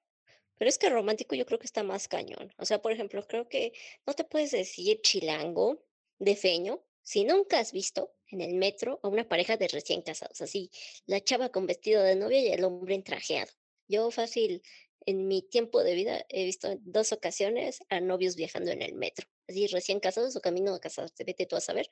[0.58, 2.54] Pero es que romántico yo creo que está más cañón.
[2.58, 3.74] O sea, por ejemplo, creo que
[4.06, 5.86] no te puedes decir chilango
[6.20, 10.42] de feño si nunca has visto en el metro a una pareja de recién casados,
[10.42, 10.72] así,
[11.06, 13.52] la chava con vestido de novia y el hombre en trajeado.
[13.88, 14.62] Yo fácil,
[15.06, 18.94] en mi tiempo de vida he visto en 2 ocasiones a novios viajando en el
[18.96, 21.88] metro, así recién casados o camino a casarse, vete tú a saber,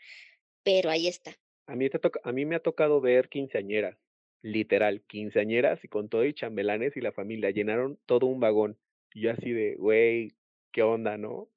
[0.63, 1.37] pero ahí está.
[1.67, 3.97] A mí te a mí me ha tocado ver quinceañeras,
[4.41, 8.79] literal, quinceañeras y con todo y chambelanes y la familia, llenaron todo un vagón.
[9.13, 10.33] Y yo así de: "Güey,
[10.71, 11.49] ¿qué onda?", ¿no?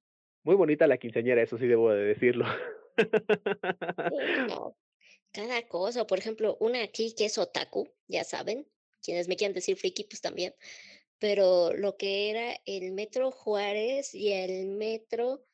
[0.44, 2.44] Muy bonita la quinceañera, eso sí debo de decirlo.
[5.32, 8.68] Cada cosa, por ejemplo, una aquí que es otaku, ya saben,
[9.03, 10.55] quienes me quieran decir friki, pues también,
[11.18, 15.47] pero lo que era el Metro Juárez y el Metro,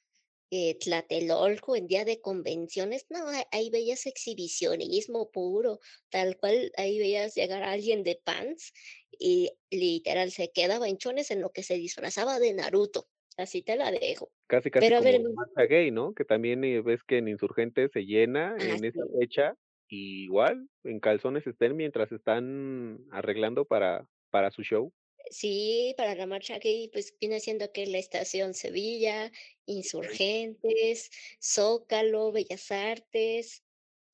[0.50, 5.80] eh, Tlatelolco en día de convenciones, no, ahí veías exhibicionismo puro,
[6.10, 8.72] tal cual, ahí veías llegar a alguien de pants
[9.18, 13.76] y literal se quedaba en chones en lo que se disfrazaba de Naruto, así te
[13.76, 14.32] la dejo.
[14.50, 16.14] Casi, casi Pero a ver como la marcha gay, ¿no?
[16.14, 19.54] Que también, eh, ves que en Insurgentes se llena Ah, en esa fecha,
[19.88, 24.92] y igual, en calzones estén mientras están arreglando para para su show.
[25.30, 29.30] Sí, para la marcha gay, pues, viene siendo que la Estación Sevilla,
[29.66, 31.10] Insurgentes,
[31.42, 33.64] Zócalo, Bellas Artes,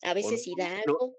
[0.02, 0.98] a veces Hidalgo.
[1.00, 1.14] no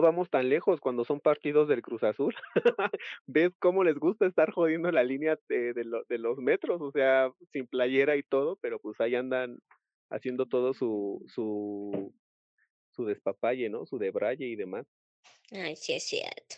[0.00, 2.34] vamos tan lejos, cuando son partidos del Cruz Azul,
[3.26, 6.92] ves cómo les gusta estar jodiendo la línea de de lo de los metros, o
[6.92, 9.58] sea, sin playera y todo, pero, pues, ahí andan
[10.10, 12.14] haciendo todo su su
[12.92, 13.86] su despapalle, ¿no?
[13.86, 14.86] Su debraye y demás.
[15.52, 16.56] Ay, sí es cierto.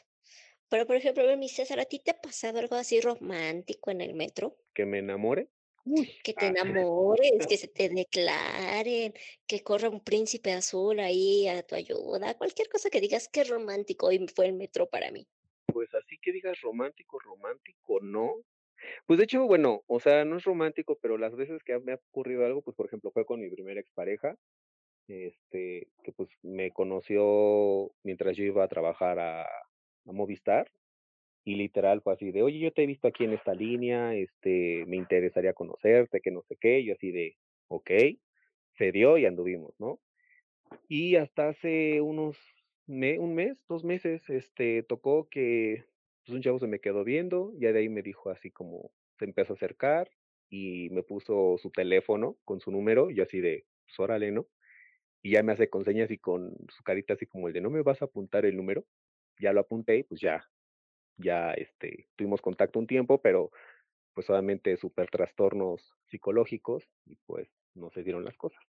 [0.70, 4.14] Pero, por ejemplo, mi César, ¿a ti te ha pasado algo así romántico en el
[4.14, 4.58] metro?
[4.74, 5.50] ¿Que me enamore?
[5.84, 6.52] Uy, Que te ah.
[6.52, 9.14] enamores, que se te declaren,
[9.48, 14.06] que corra un príncipe azul ahí a tu ayuda, cualquier cosa que digas: "Qué romántico
[14.06, 15.26] hoy fue el metro para mí".
[15.68, 18.34] Pues, así que digas romántico, romántico, ¿no?
[19.06, 21.96] Pues, de hecho, bueno, o sea, no es romántico, pero las veces que me ha
[22.10, 24.36] ocurrido algo, pues, por ejemplo, fue con mi primera expareja,
[25.08, 29.46] este, que, pues, me conoció mientras yo iba a trabajar a
[30.06, 30.68] a Movistar,
[31.45, 34.84] y literal fue así de: "Oye, yo te he visto aquí en esta línea, este,
[34.88, 37.36] me interesaría conocerte, que no sé qué", y yo así de:
[37.68, 38.20] "Okey",
[38.78, 40.01] se dio y anduvimos, ¿no?
[40.88, 42.38] Y hasta hace unos
[42.86, 45.84] me un mes, 2 meses, este, tocó que,
[46.26, 49.24] pues, un chavo se me quedó viendo, ya de ahí me dijo así como se
[49.26, 50.11] empezó a acercar
[50.51, 54.49] y me puso su teléfono con su número, y yo así de: "Pues, órale", ¿no?
[55.22, 57.70] Y ya me hace con señas y con su carita así como el de: "¿No
[57.70, 58.86] me vas a apuntar el número?".
[59.40, 60.51] Ya lo apunté y, pues, ya
[61.22, 63.50] ya, este, tuvimos contacto un tiempo, pero,
[64.14, 68.62] pues, obviamente súper trastornos psicológicos y, pues, no se dieron las cosas.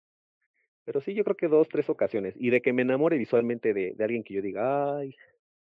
[0.84, 3.96] Pero sí, yo creo que 2, 3 ocasiones, y de que me enamore visualmente de
[4.04, 5.14] alguien que yo diga: "Ay,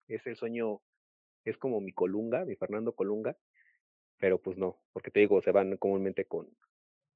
[0.08, 0.82] ese sueño
[1.44, 3.38] es como mi Colunga, mi Fernando Colunga",
[4.18, 6.48] pero, pues, no, porque te digo, se van comúnmente con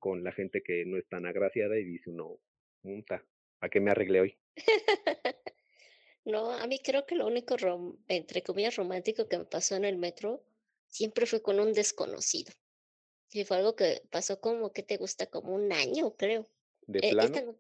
[0.01, 2.39] con la gente que no es tan agraciada y dice uno:
[2.85, 3.25] "Unta,
[3.61, 4.39] ¿para qué me arreglé hoy?".
[6.33, 9.85] No, a mí creo que lo único rom entre comillas, romántico que me pasó en
[9.85, 10.45] el metro,
[10.89, 12.53] siempre fue con un desconocido.
[13.29, 15.27] Sí, fue algo que pasó como, ¿qué te gusta?
[15.27, 16.47] Como un año, creo.
[16.87, 17.43] ¿De E esta plano?
[17.47, 17.53] no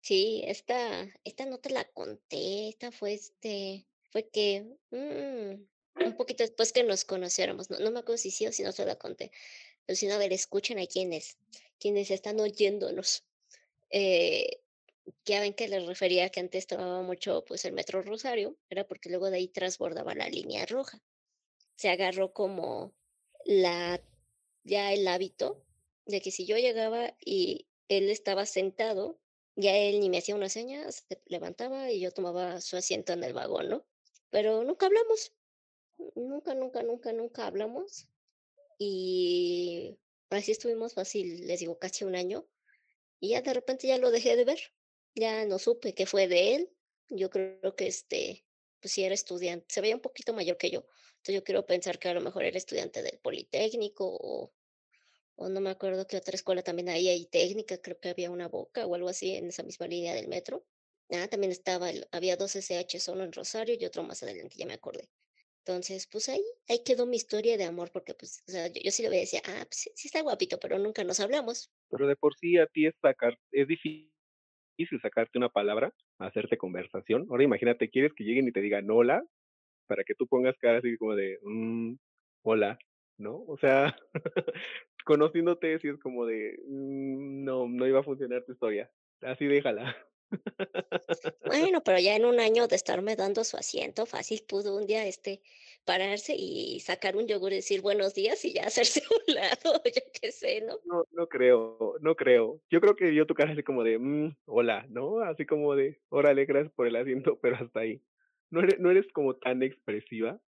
[0.00, 0.78] sí, esta
[1.24, 5.50] esta no te la conté, esta fue, este, fue que, mm,
[6.06, 8.72] un poquito después que nos conociéramos, no no me acuerdo si sí o si no
[8.72, 9.32] se la conté.
[9.86, 11.38] Pero si no, a ver, escuchen a quienes
[11.78, 13.24] quienes están oyéndonos.
[13.90, 14.63] Eh,
[15.24, 19.10] ya ven que les refería que antes tomaba mucho, pues, el Metro Rosario, era porque
[19.10, 21.02] luego de ahí transbordaba la línea roja.
[21.76, 22.94] Se agarró como
[23.44, 24.00] la
[24.64, 25.62] ya el hábito
[26.06, 29.18] de que si yo llegaba y él estaba sentado,
[29.56, 33.24] ya él ni me hacía una seña, se levantaba y yo tomaba su asiento en
[33.24, 33.86] el vagón, ¿no?
[34.30, 35.32] Pero nunca hablamos,
[36.16, 38.08] nunca, nunca, nunca, nunca hablamos,
[38.78, 39.96] y
[40.30, 42.46] así estuvimos fácil, les digo, casi un año,
[43.20, 44.58] y ya de repente ya lo dejé de ver,
[45.14, 46.70] ya no supe qué fue de él.
[47.08, 48.46] Yo creo que, este,
[48.80, 50.80] pues sí era estudiante, se veía un poquito mayor que yo.
[51.18, 54.54] Entonces, yo quiero pensar que a lo mejor era estudiante del Politécnico o
[55.36, 58.48] o no me acuerdo qué otra escuela también ahí hay técnica, creo que había una
[58.48, 60.66] Boca o algo así en esa misma línea del metro.
[61.10, 64.74] Ah, también estaba había 2 SH, uno en Rosario y otro más adelante, ya me
[64.74, 65.10] acordé.
[65.66, 68.90] Entonces, pues ahí ahí quedó mi historia de amor, porque, pues, o sea, yo yo
[68.92, 71.68] sí le decía: "Ah, pues sí sí está guapito", pero nunca nos hablamos.
[71.90, 74.13] Pero de por sí a ti es sacar es difícil
[75.02, 77.26] sacarte una palabra, hacerte conversación.
[77.30, 79.24] Ahora imagínate, quieres que lleguen y te digan: "Hola",
[79.88, 81.94] para que tú pongas cara así como de: "Mm,
[82.44, 82.78] hola",
[83.18, 83.36] ¿no?
[83.48, 83.96] O sea,
[85.06, 88.90] conociéndote, sí es como de: "Mm, no, no iba a funcionar tu historia,
[89.22, 89.96] así déjala".
[91.46, 95.06] Bueno, pero ya en un año de estarme dando su asiento, fácil pudo un día,
[95.06, 95.40] este,
[95.84, 99.82] pararse y sacar un yogur y decir buenos días y ya hacerse a un lado,
[99.84, 100.78] yo qué sé, ¿no?
[100.84, 102.60] No, no creo, no creo.
[102.70, 105.20] Yo creo que vio tu cara así como de, mm, hola, ¿no?
[105.20, 108.00] Así como de, órale, gracias por el asiento, pero hasta ahí.
[108.50, 110.40] No eres, no eres como tan expresiva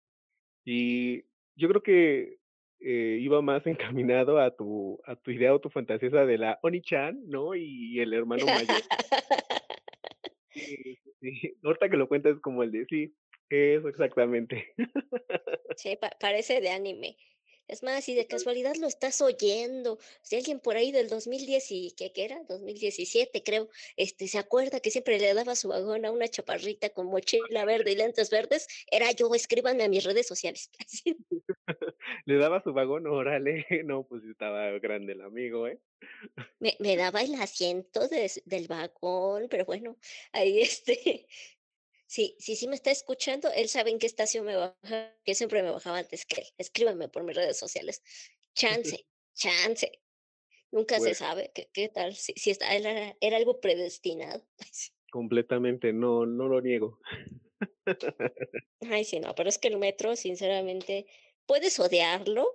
[0.63, 1.23] y
[1.55, 2.37] yo creo que
[2.79, 6.59] eh, iba más encaminado a tu, a tu idea o tu fantasía esa de la
[6.61, 7.55] Oni-chan, ¿no?
[7.55, 8.81] Y el hermano mayor.
[10.55, 10.97] Sí.
[11.63, 13.15] Ahorita que lo cuentas como el de sí,
[13.49, 14.73] eso exactamente.
[15.75, 17.17] Sí, pa parece de anime.
[17.67, 21.91] Es más, si de casualidad lo estás oyendo, si alguien por ahí del 2010 y
[21.97, 22.43] ¿qué qué era?
[22.47, 27.07] 2017, creo, este, se acuerda que siempre le daba su vagón a una chaparrita con
[27.07, 30.69] mochila verde y lentes verdes, era yo, escríbanme a mis redes sociales.
[32.25, 33.65] Le daba su vagón, órale.
[33.85, 35.79] No, pues estaba grande el amigo, ¿eh?
[36.59, 39.97] Me me daba el asiento des del vagón, pero bueno,
[40.31, 41.27] ahí, este,
[42.15, 45.63] sí sí sí me está escuchando, él sabe en qué estación me baja, que siempre
[45.63, 46.47] me bajaba antes que él.
[46.57, 48.01] Escríbanme por mis redes sociales.
[48.55, 49.91] Chance, chance.
[50.71, 54.47] Nunca se Pues sabe qué qué tal si si está era era algo predestinado.
[55.11, 56.99] Completamente, no, no lo niego.
[58.89, 61.07] Ay, sí, no, pero es que el metro, sinceramente,
[61.45, 62.47] puedes odiarlo,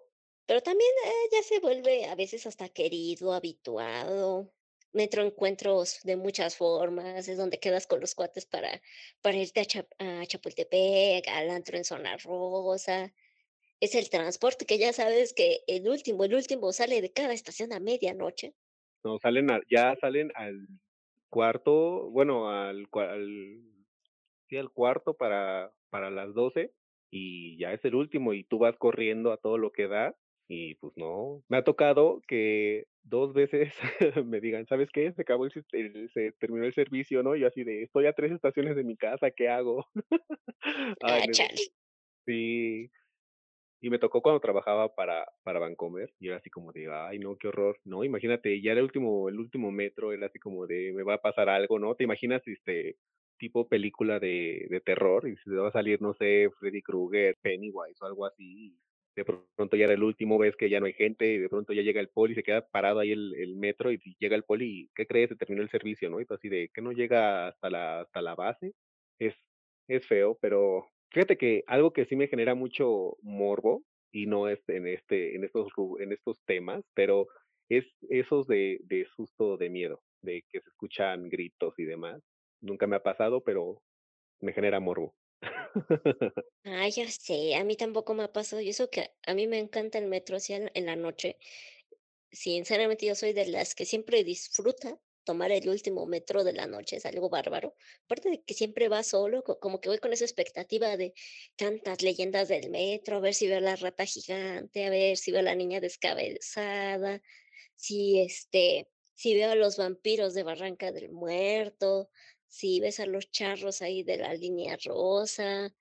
[0.47, 4.55] pero también, eh, ya se vuelve a veces hasta querido, habituado.
[4.93, 8.83] Metro encuentros de muchas formas, es donde quedas con los cuates para
[9.23, 13.13] para irte a Chap a Chapultepec, al antro en Zona Rosa.
[13.81, 17.73] Es el transporte que ya sabes que el último el último sale de cada estación
[17.73, 18.55] a medianoche.
[19.05, 20.69] No, salen a ya salen al
[21.31, 23.63] cuarto, bueno, al al
[24.49, 26.75] sí, al cuarto para para las 12
[27.11, 30.17] y ya es el último, y tú vas corriendo a todo lo que da,
[30.51, 31.45] y pues no.
[31.49, 33.73] Me ha tocado que 2 veces
[34.27, 35.13] me digan: "¿Sabes qué?
[35.13, 35.53] Se acabó el
[36.13, 37.37] se terminó el servicio", ¿no?
[37.37, 39.87] Y yo así de: "Estoy a 3 estaciones de mi casa, ¿qué hago?".
[41.07, 41.73] Ay, Ah, chale.
[42.27, 42.91] sí.
[43.83, 47.37] Y me tocó cuando trabajaba para para Bancomer, y era así como de: "Ay, no,
[47.39, 48.05] qué horror", ¿no?
[48.05, 51.19] Imagínate, ya era el último el último metro, era así como de: "Me va a
[51.23, 51.95] pasar algo", ¿no?
[51.97, 52.97] ¿Te imaginas, este,
[53.39, 55.29] tipo película de de terror?
[55.29, 58.77] Y se va a salir, no sé, Freddy Krueger, Pennywise o algo así,
[59.17, 61.73] de pronto ya era el último, ves que ya no hay gente, y de pronto
[61.73, 64.91] ya llega el poli, se queda parado ahí el el metro, y llega el poli,
[64.95, 65.31] ¿qué crees?
[65.31, 66.21] Se terminó el servicio, ¿no?
[66.21, 68.73] Y así de: "¿Qué no llega hasta la hasta la base?".
[69.21, 69.35] Es
[69.89, 73.83] es feo, pero fíjate que algo que sí me genera mucho morbo,
[74.13, 75.69] y no es en este en estos
[76.01, 77.27] en estos temas, pero
[77.69, 82.23] es esos de de susto, de miedo, de que se escuchan gritos y demás.
[82.61, 83.83] Nunca me ha pasado, pero
[84.41, 85.13] me genera morbo.
[86.65, 89.59] Ay, ya sé, a mí tampoco me ha pasado, y eso que a mí me
[89.59, 91.39] encanta el metro así en la noche.
[92.33, 96.97] Sinceramente, yo soy de las que siempre disfruta tomar el último metro de la noche,
[96.97, 97.77] es algo bárbaro.
[98.05, 101.15] Aparte de que siempre va solo, co como que voy con esa expectativa de
[101.57, 105.33] tantas leyendas del metro, a ver si veo a la rata gigante, a ver si
[105.33, 107.23] veo a la niña descabezada,
[107.77, 112.11] si, este, si veo a los vampiros de Barranca del Muerto,
[112.51, 115.75] si ves a los charros ahí de la Línea Rosa,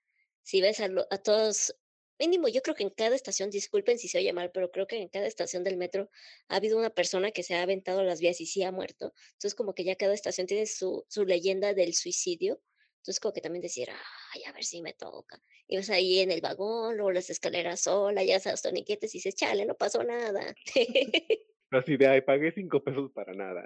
[0.44, 1.76] si ves a lo a todos
[2.20, 4.98] mínimo, yo creo que en cada estación, disculpen si se oye mal, pero creo que
[5.02, 6.10] en cada estación del metro
[6.50, 9.14] ha habido una persona que se ha aventado a las vías y sí ha muerto.
[9.34, 12.62] Entonces, como que ya cada estación tiene su su leyenda del suicidio.
[12.98, 13.90] Entonces, como que también decir:
[14.34, 15.42] "Ay, a ver si me toca".
[15.68, 19.36] Y vas ahí en el vagón, luego las escaleras sola, ya sabes, torniquetes, y dices:
[19.36, 20.54] "Chale, no pasó nada".
[21.72, 23.64] Así de: "Ay, pagué 5 pesos para nada".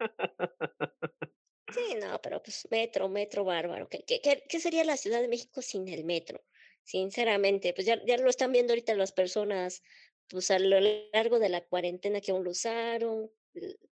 [1.72, 3.88] Sí, no, pero, pues, metro, metro bárbaro.
[3.88, 6.44] ¿Qué qué qué sería la Ciudad de México sin el metro?
[6.82, 9.82] Sinceramente, pues, ya ya lo están viendo ahorita las personas,
[10.28, 10.80] pues, a lo
[11.12, 13.30] largo de la cuarentena que aún lo usaron,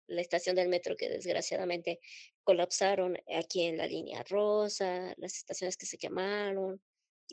[0.06, 2.00] la estación del metro que desgraciadamente
[2.44, 6.82] colapsaron aquí en la Línea Rosa, las estaciones que se quemaron,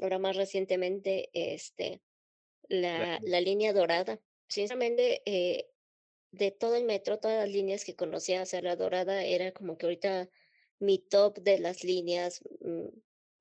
[0.01, 2.01] ahora más recientemente, este,
[2.69, 4.21] La la la Línea Dorada.
[4.49, 5.69] Sinceramente, eh,
[6.31, 9.85] de todo el metro, todas las líneas que conocía, hacia La Dorada era como que
[9.87, 10.29] ahorita
[10.79, 12.87] mi top de las líneas, mm,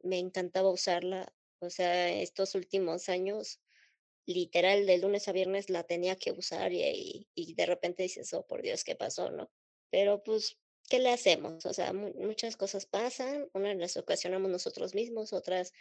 [0.02, 1.34] me encantaba usarla.
[1.60, 3.60] O sea, estos últimos años,
[4.26, 8.62] literal, de lunes a viernes la tenía que usar y de repente dices: "Oh, por
[8.62, 9.50] Dios, ¿qué pasó?", ¿no?
[9.90, 10.58] Pero, pues,
[10.90, 11.66] ¿qué le hacemos?
[11.66, 15.72] O sea, mu muchas cosas pasan, unas las ocasionamos nosotros mismos, otras,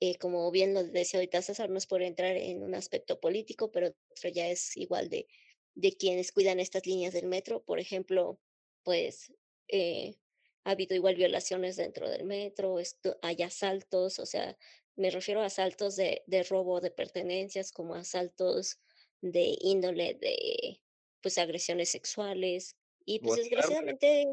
[0.00, 3.70] eh, como bien lo decía ahorita César, no es por entrar en un aspecto político,
[3.72, 3.94] pero
[4.34, 5.26] ya es igual de
[5.74, 7.64] de quienes cuidan estas líneas del metro.
[7.64, 8.40] Por ejemplo,
[8.84, 9.32] pues,
[9.68, 10.16] eh,
[10.64, 12.78] ha habido igual violaciones dentro del metro,
[13.22, 14.56] hay asaltos, o sea,
[14.96, 18.80] me refiero a asaltos de de robo de pertenencias, como asaltos
[19.22, 20.82] de índole de,
[21.22, 22.76] pues, agresiones sexuales.
[23.06, 24.26] Y, pues, desgraciadamente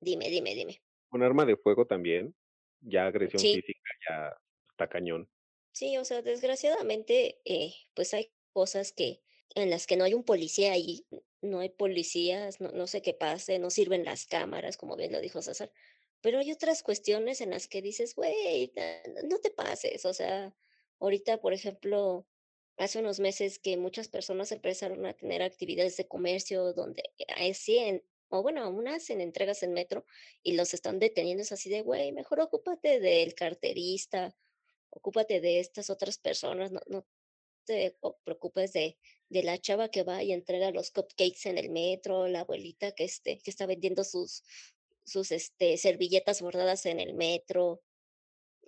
[0.00, 0.80] dime, dime, dime.
[1.12, 2.34] Con arma de fuego también,
[2.80, 3.48] ya agresión Sí.
[3.48, 4.36] física ya
[4.70, 5.28] está cañón.
[5.74, 9.22] Sí, o sea, desgraciadamente, eh, pues hay cosas que
[9.56, 11.06] en las que no hay un policía ahí,
[11.42, 15.20] no hay policías, no no sé qué pase, no sirven las cámaras, como bien lo
[15.22, 15.72] dijo César,
[16.22, 18.72] pero hay otras cuestiones en las que dices: "Güey,
[19.24, 20.54] no te pases", o sea,
[21.00, 22.28] ahorita, por ejemplo,
[22.78, 27.02] hace unos meses que muchas personas empezaron a tener actividades de comercio donde
[27.54, 30.04] 100 o bueno, aún hacen entregas en metro
[30.42, 34.36] y los están deteniendo, es así de: "Güey, mejor ocúpate del carterista,
[34.90, 37.06] ocúpate de estas otras personas, no no
[37.66, 38.98] te preocupes de
[39.30, 43.04] de la chava que va y entrega los cupcakes en el metro, la abuelita que,
[43.04, 44.42] este, que está vendiendo sus
[45.04, 47.82] sus, este, servilletas bordadas en el metro".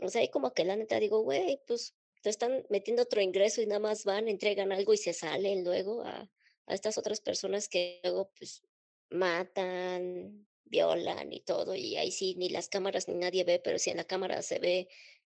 [0.01, 3.63] O sea, ahí como que la neta digo: "Güey, pues, te están metiendo otro ingreso
[3.63, 6.31] y nada más van, entregan algo y se salen luego a
[6.67, 8.63] a estas otras personas que luego, pues,
[9.11, 13.91] matan, violan y todo, y ahí sí ni las cámaras ni nadie ve, pero si
[13.91, 14.89] en la cámara se ve,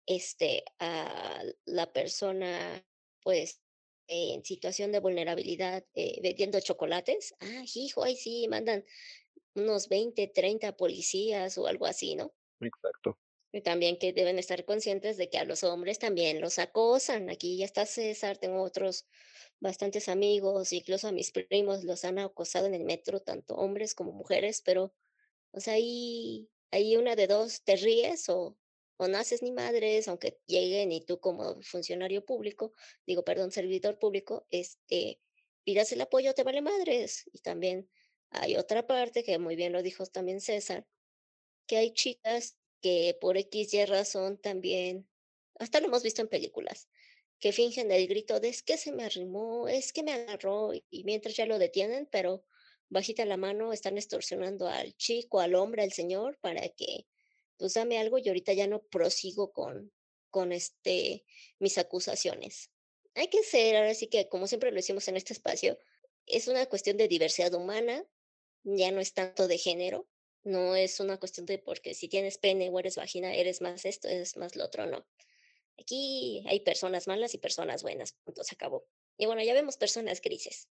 [0.06, 2.86] este, a la persona,
[3.22, 3.60] pues,
[4.08, 8.84] en situación de vulnerabilidad, eh, vendiendo chocolates, ah, hijo, ahí sí mandan
[9.54, 12.34] unos 20, 30 policías o algo así, ¿no?
[12.60, 13.18] Exacto.
[13.52, 17.30] Y también que deben estar conscientes de que a los hombres también los acosan.
[17.30, 19.06] Aquí ya está César, tengo otros
[19.60, 24.12] bastantes amigos, incluso a mis primos los han acosado en el metro, tanto hombres como
[24.12, 24.94] mujeres, pero,
[25.52, 28.58] o sea, ahí ahí una de 2, te ríes o
[28.98, 32.74] o no haces ni madres, aunque lleguen y tú como funcionario público,
[33.06, 35.20] digo, perdón, servidor público, este,
[35.64, 37.24] pidas el apoyo, te vale madres.
[37.32, 37.90] Y también
[38.30, 40.86] hay otra parte que muy bien lo dijo también César,
[41.66, 45.08] que hay chicas que por equis y razón también,
[45.58, 46.88] hasta lo hemos visto en películas,
[47.40, 51.04] que fingen el grito de: "Es que se me arrimó, es que me agarró", y
[51.04, 52.44] mientras ya lo detienen, pero
[52.90, 57.06] bajita la mano están extorsionando al chico, al hombre, al señor para que,
[57.58, 59.92] pues, dame algo y ahorita ya no prosigo con
[60.36, 61.24] con, este,
[61.58, 62.70] mis acusaciones.
[63.14, 65.78] Hay que ser, ahora sí que, como siempre lo decimos en este espacio,
[66.26, 68.04] es una cuestión de diversidad humana,
[68.62, 70.06] ya no es tanto de género,
[70.44, 74.08] no es una cuestión de porque si tienes pene o eres vagina, eres más esto,
[74.08, 75.06] eres más lo otro, no.
[75.78, 78.86] Aquí hay personas malas y personas buenas, se acabó.
[79.16, 80.68] Y bueno, ya vemos personas grises,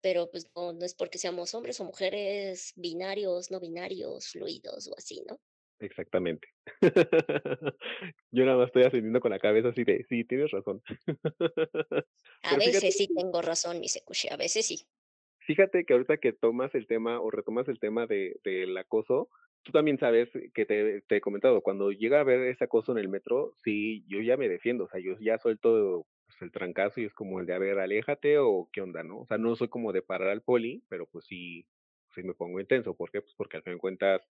[0.00, 4.96] pero, pues, no no es porque seamos hombres o mujeres, binarios, no binarios, fluidos o
[4.96, 5.38] así, ¿no?
[5.82, 6.48] Exactamente.
[8.30, 10.80] Yo nada más estoy asintiendo con la cabeza así de: "Sí, tienes razón".
[12.44, 14.86] A fíjate veces sí tengo razón, mi Secushi, a veces sí.
[15.40, 19.28] fíjate que ahorita que tomas el tema o retomas el tema de del acoso,
[19.62, 22.98] tú también sabes que te te he comentado, cuando llega a haber ese acoso en
[22.98, 27.00] el metro, sí, yo ya me defiendo, o sea, yo ya suelto, pues, el trancazo
[27.00, 29.20] y es como el de: "A ver, aléjate o qué onda", ¿no?
[29.20, 31.66] O sea, no soy como de parar al poli, pero, pues, sí
[32.14, 33.22] sí me pongo intenso, ¿por qué?
[33.22, 34.28] Pues, porque al fin de cuentas,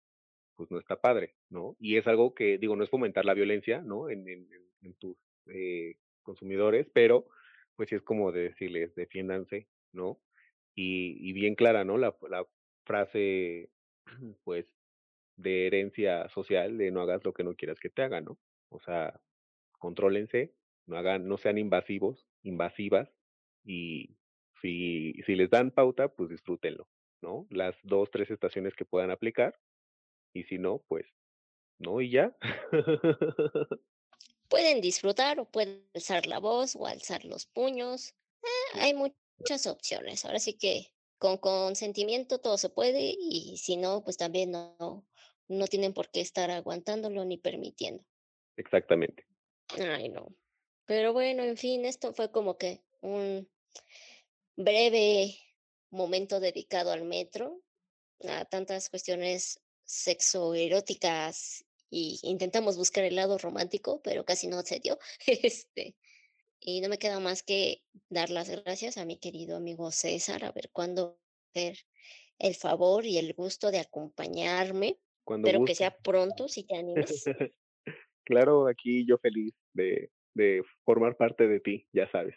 [0.59, 1.77] pues, no está padre, ¿no?
[1.81, 4.11] Y es algo que, digo, no es fomentar la violencia, ¿no?
[4.11, 5.17] En tus,
[5.49, 7.29] eh, consumidores, pero,
[7.77, 10.21] pues, sí es como de decirles: "Defiéndanse", ¿no?
[10.77, 11.99] Y y bien clara, ¿no?
[11.99, 12.15] La
[12.87, 13.71] frase,
[14.45, 14.67] pues,
[15.37, 18.39] de herencia social de: "No hagas lo que no quieras que te hagan", ¿no?
[18.71, 19.21] O sea,
[19.79, 20.55] contrólense,
[20.87, 23.15] no hagan no sean invasivos, invasivas,
[23.65, 24.17] y
[24.63, 26.89] si si les dan pauta, pues, disfrútenlo,
[27.23, 27.47] ¿no?
[27.51, 29.59] Las 2, 3 estaciones que puedan aplicar,
[30.33, 31.07] y si no, pues,
[31.79, 32.37] no, y ya.
[34.49, 38.15] Pueden disfrutar o pueden alzar la voz o alzar los puños.
[38.43, 40.25] Eh, hay muchas opciones.
[40.25, 45.07] Ahora sí que con consentimiento todo se puede y si no, pues también no
[45.49, 48.05] no tienen por qué estar aguantándolo ni permitiendo.
[48.57, 49.27] Exactamente.
[49.79, 50.29] Ay, no.
[50.85, 53.49] Pero bueno, en fin, esto fue como que un
[54.57, 55.39] breve
[55.91, 57.63] momento dedicado al metro,
[58.29, 64.99] a tantas cuestiones sexoeróticas, y intentamos buscar el lado romántico, pero casi no se dio.
[65.27, 65.97] Este,
[66.61, 70.53] y no me queda más que dar las gracias a mi querido amigo César, a
[70.53, 71.19] ver cuándo
[71.55, 71.79] hacer
[72.39, 74.99] el favor y el gusto de acompañarme.
[75.25, 77.25] Cuando Espero que sea pronto, si te animes.
[78.25, 82.35] Claro, aquí yo feliz de de formar parte de ti, ya sabes.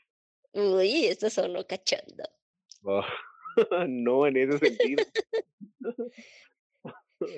[0.54, 2.24] Uy, esto sonó cachondo.
[2.84, 3.04] Oh,
[3.88, 5.06] no en ese sentido.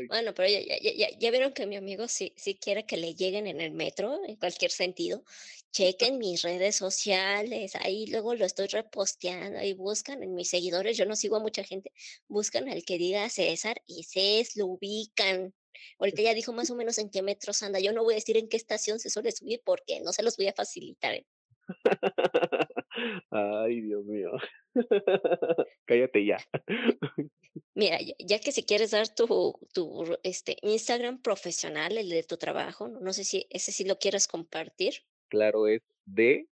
[0.08, 3.16] Bueno, pero ya ya ya ya vieron que mi amigo sí sí quiere que le
[3.16, 5.24] lleguen en el metro, en cualquier sentido.
[5.72, 11.06] Chequen mis redes sociales, ahí luego lo estoy reposteando, ahí buscan en mis seguidores, yo
[11.06, 11.92] no sigo a mucha gente,
[12.28, 15.54] buscan al que diga César y ses lo ubican.
[16.00, 18.38] Ahorita ya dijo más o menos en qué metros anda, yo no voy a decir
[18.38, 21.26] en qué estación se suele subir porque no se los voy a facilitar, ¿eh?
[23.32, 24.32] Ay, Dios mío.
[25.86, 26.38] Cállate ya.
[27.76, 29.58] Mira, ya que si quieres dar tu
[30.24, 35.04] este, Instagram profesional, el de tu trabajo, no sé si ese sí lo quieres compartir.
[35.30, 36.50] Claro, es dg.celery,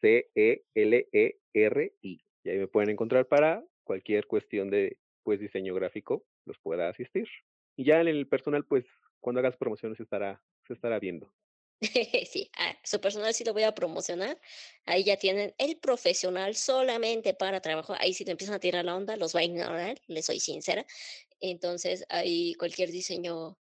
[0.00, 1.40] C-E-L-E-R-I.
[2.44, 7.28] Y ahí me pueden encontrar para cualquier cuestión de, pues, diseño gráfico, los pueda asistir.
[7.76, 8.86] Y ya en el personal, pues,
[9.20, 11.30] cuando hagas promociones estará se estará viendo.
[12.30, 14.40] Sí, ah, su personal sí lo voy a promocionar.
[14.84, 17.94] Ahí ya tienen el profesional solamente para trabajo.
[17.98, 20.86] Ahí si te empiezan a tirar la onda, los va a ignorar, les soy sincera.
[21.40, 23.58] Entonces, ahí cualquier diseño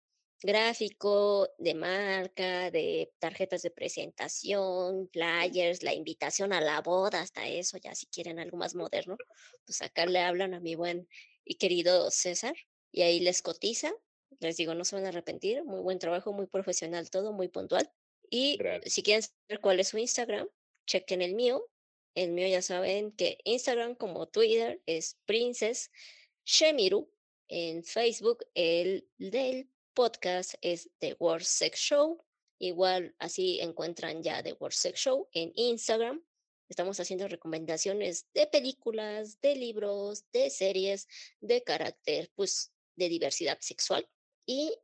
[0.43, 7.77] gráfico, de marca, de tarjetas de presentación, flyers, la invitación a la boda, hasta eso,
[7.79, 9.21] ya si quieren algo más moderno,
[9.67, 11.09] pues acá le hablan a mi buen
[11.45, 12.55] y querido César
[12.93, 13.93] y ahí les cotiza.
[14.41, 17.91] Les digo, no se van a arrepentir, muy buen trabajo, muy profesional todo, muy puntual.
[18.31, 18.95] Y Gracias.
[18.95, 20.49] si quieren saber cuál es su Instagram,
[20.87, 21.69] chequen el mío.
[22.15, 25.91] El mío ya saben que Instagram como Twitter es Princess
[26.45, 27.11] Shemiru.
[27.49, 32.23] En Facebook el del podcast es The World Sex Show.
[32.59, 36.23] Igual así encuentran ya The World Sex Show en Instagram.
[36.69, 41.07] Estamos haciendo recomendaciones de películas, de libros, de series,
[41.41, 44.07] de carácter, pues de diversidad sexual.
[44.49, 44.75] Y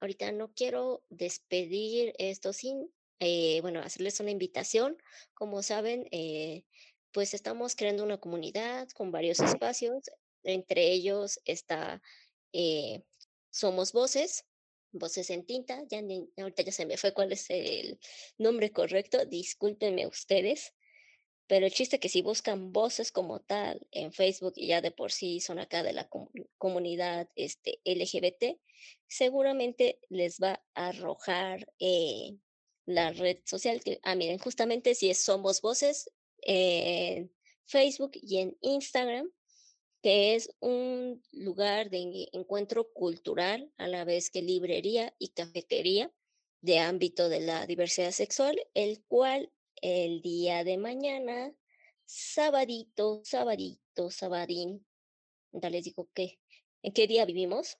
[0.00, 4.98] ahorita no quiero despedir esto sin, eh, bueno, hacerles una invitación.
[5.32, 6.66] Como saben, eh,
[7.10, 10.10] pues estamos creando una comunidad con varios espacios.
[10.42, 12.02] Entre ellos está
[12.52, 13.02] eh,
[13.50, 14.44] Somos Voces,
[14.92, 15.82] Voces en Tinta.
[15.88, 16.02] Ya
[16.36, 17.98] ahorita ya se me fue cuál es el
[18.36, 19.24] nombre correcto.
[19.24, 20.74] Discúlpenme ustedes.
[21.46, 25.12] Pero el chiste que si buscan voces como tal en Facebook y ya de por
[25.12, 28.58] sí son acá de la comu- comunidad este, LGBT,
[29.06, 32.38] seguramente les va a arrojar eh,
[32.86, 36.10] la red social que, ah, miren, justamente si es Somos Voces
[36.42, 37.30] en
[37.66, 39.30] Facebook y en Instagram,
[40.02, 46.12] que es un lugar de en- encuentro cultural a la vez que librería y cafetería
[46.60, 49.50] de ámbito de la diversidad sexual, el cual
[49.84, 51.52] el día de mañana,
[52.06, 54.86] sabadito, sabadito, sabadín,
[55.52, 56.38] ya les digo que,
[56.82, 57.76] ¿en qué día vivimos?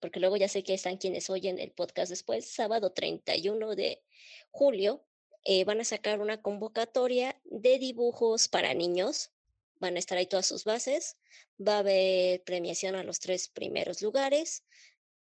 [0.00, 4.02] Porque luego ya sé que están quienes oyen el podcast después, sábado 31 de
[4.50, 5.06] julio,
[5.44, 9.30] eh, van a sacar una convocatoria de dibujos para niños.
[9.78, 11.16] Van a estar ahí todas sus bases.
[11.64, 14.64] Va a haber premiación a los tres primeros lugares.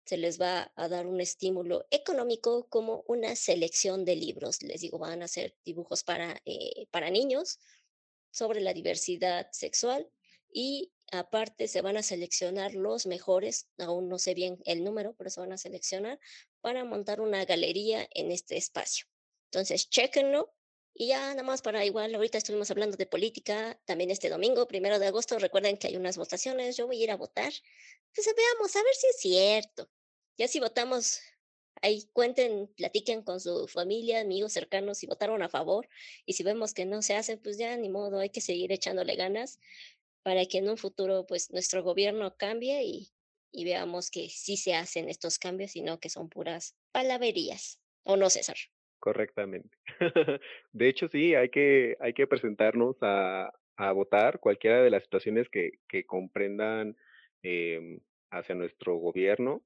[0.06, 4.62] Se les va a dar un estímulo económico como una selección de libros.
[4.62, 7.58] Les digo, van a hacer dibujos para, eh, para niños
[8.30, 10.08] sobre la diversidad sexual
[10.50, 15.28] y aparte se van a seleccionar los mejores, aún no sé bien el número, pero
[15.28, 16.18] se van a seleccionar
[16.60, 19.06] para montar una galería en este espacio.
[19.50, 20.52] Entonces, chéquenlo.
[20.98, 24.98] Y ya nada más para igual, ahorita estuvimos hablando de política, también este domingo, primero
[24.98, 27.52] de agosto, recuerden que hay unas votaciones, yo voy a ir a votar.
[28.14, 29.90] Pues veamos, a ver si es cierto.
[30.38, 31.20] Ya si votamos,
[31.82, 35.88] ahí cuenten, platiquen con su familia, amigos cercanos, si votaron a favor
[36.24, 39.16] y si vemos que no se hace, pues ya ni modo, hay que seguir echándole
[39.16, 39.60] ganas
[40.22, 43.12] para que en un futuro pues nuestro gobierno cambie y,
[43.52, 47.80] y veamos que sí se hacen estos cambios y no que son puras palabrerías.
[48.04, 48.56] ¿O no, César?
[48.98, 49.76] Correctamente.
[50.72, 55.48] De hecho, sí, hay que, hay que presentarnos a, a votar cualquiera de las situaciones
[55.48, 56.96] que, que comprendan
[57.42, 58.00] em,
[58.30, 59.62] hacia nuestro gobierno.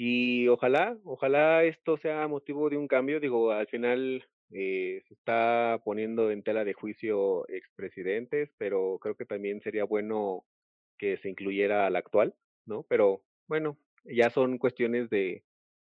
[0.00, 3.18] Y ojalá, ojalá esto sea motivo de un cambio.
[3.18, 9.24] Digo, al final eh, se está poniendo en tela de juicio expresidentes, pero creo que
[9.24, 10.44] también sería bueno
[10.98, 12.84] que se incluyera al actual, ¿no?
[12.84, 15.42] Pero bueno, ya son cuestiones de,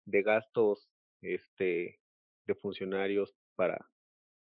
[0.05, 0.87] de gastos,
[1.21, 1.99] este,
[2.47, 3.89] de funcionarios para,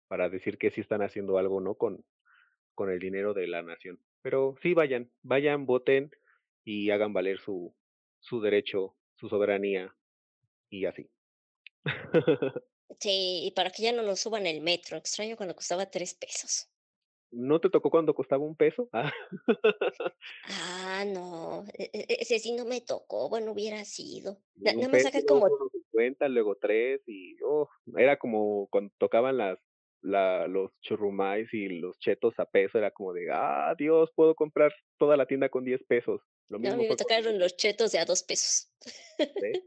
[0.07, 1.73] para decir que sí están haciendo algo, ¿no?
[1.73, 2.05] Con,
[2.76, 3.99] con el dinero de la nación.
[4.22, 6.11] Pero sí vayan, vayan, voten
[6.63, 7.73] y hagan valer su,
[8.19, 9.95] su derecho, su soberanía
[10.69, 11.10] y así.
[12.99, 14.98] Sí, y para que ya no nos suban el metro.
[14.98, 16.69] Extraño cuando costaba tres pesos.
[17.31, 18.89] ¿No te tocó cuando costaba un peso?
[18.91, 19.11] Ah,
[20.43, 24.38] Ah, no, e- e- e- ese sí no me tocó, bueno, hubiera sido.
[24.57, 29.57] Nada más luego como, fueron 50, luego 3 y oh, era como cuando tocaban las
[30.01, 34.73] la, los churrumais y los chetos a peso, era como de, ah, Dios, puedo comprar
[34.97, 36.21] toda la tienda con 10 pesos.
[36.49, 38.71] Lo no, a mismo mí me con tocaron los chetos de a dos pesos.
[39.17, 39.61] ¿ves?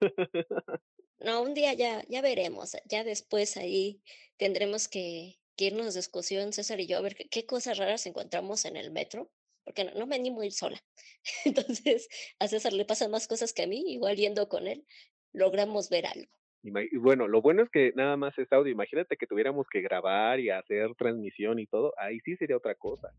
[1.20, 4.02] No, un día ya, ya veremos, ya después ahí
[4.36, 8.04] tendremos que, que irnos de excursión, César y yo, a ver qué, qué cosas raras
[8.04, 9.30] encontramos en el metro,
[9.64, 10.84] porque no, no me animo a ir sola.
[11.46, 12.08] Entonces,
[12.38, 14.84] a César le pasan más cosas que a mí, igual yendo con él,
[15.32, 16.30] logramos ver algo.
[16.64, 18.72] Y bueno, lo bueno es que nada más es audio.
[18.72, 21.92] Imagínate que tuviéramos que grabar y hacer transmisión y todo.
[21.98, 23.12] Ahí sí sería otra cosa.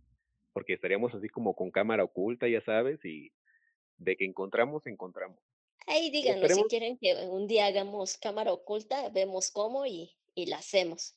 [0.54, 3.30] porque estaríamos así como con cámara oculta, ya sabes, y
[3.98, 5.38] de que encontramos, encontramos.
[5.86, 10.58] Ahí díganos si quieren que un día hagamos cámara oculta, vemos cómo y, y la
[10.60, 11.14] hacemos.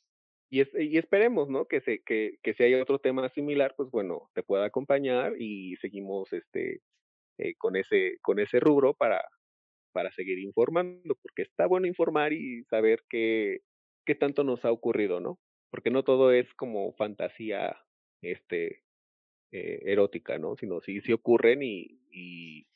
[0.50, 1.66] Y, y esperemos, ¿no?
[1.66, 5.76] Que, se, que, que si hay otro tema similar, pues bueno, te pueda acompañar y
[5.76, 6.80] seguimos este,
[7.38, 9.24] eh, con, ese, con ese rubro para,
[9.98, 13.62] para seguir informando, porque está bueno informar y saber qué,
[14.06, 15.40] qué tanto nos ha ocurrido, ¿no?
[15.72, 17.76] Porque no todo es como fantasía
[18.22, 18.84] este,
[19.50, 20.54] eh, erótica, ¿no?
[20.56, 22.68] Sino sí, sí ocurren y, y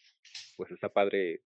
[0.57, 1.43] pues está padre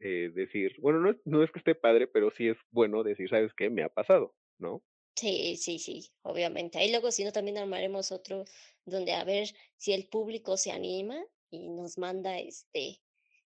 [0.00, 3.54] eh, decir, bueno, no no es que esté padre, pero sí es bueno decir, ¿sabes
[3.54, 3.70] qué?
[3.70, 4.82] Me ha pasado, ¿no?
[5.16, 6.78] Sí, sí, sí, obviamente.
[6.78, 8.44] Ahí luego, si no, también armaremos otro
[8.84, 13.00] donde a ver si el público se anima y nos manda este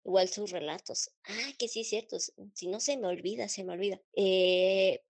[0.06, 1.12] igual sus relatos.
[1.26, 2.18] Ah, que sí cierto,
[2.54, 4.00] si no se me olvida, se me olvida.
[4.16, 5.02] Eh,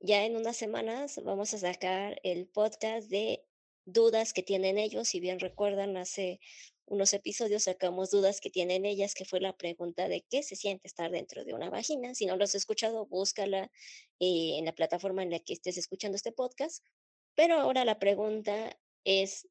[0.00, 3.44] ya en unas semanas vamos a sacar el podcast de
[3.84, 5.08] dudas que tienen ellos.
[5.08, 6.40] Si bien recuerdan, hace
[6.86, 10.86] unos episodios sacamos dudas que tienen ellas, que fue la pregunta de qué se siente
[10.86, 12.14] estar dentro de una vagina.
[12.14, 13.70] Si no lo has escuchado, búscala
[14.20, 16.84] eh, en la plataforma en la que estés escuchando este podcast.
[17.34, 19.48] Pero ahora la pregunta es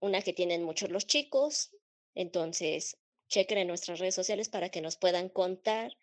[0.00, 1.70] una que tienen muchos los chicos.
[2.14, 2.96] Entonces,
[3.30, 5.96] chequen en nuestras redes sociales para que nos puedan contar,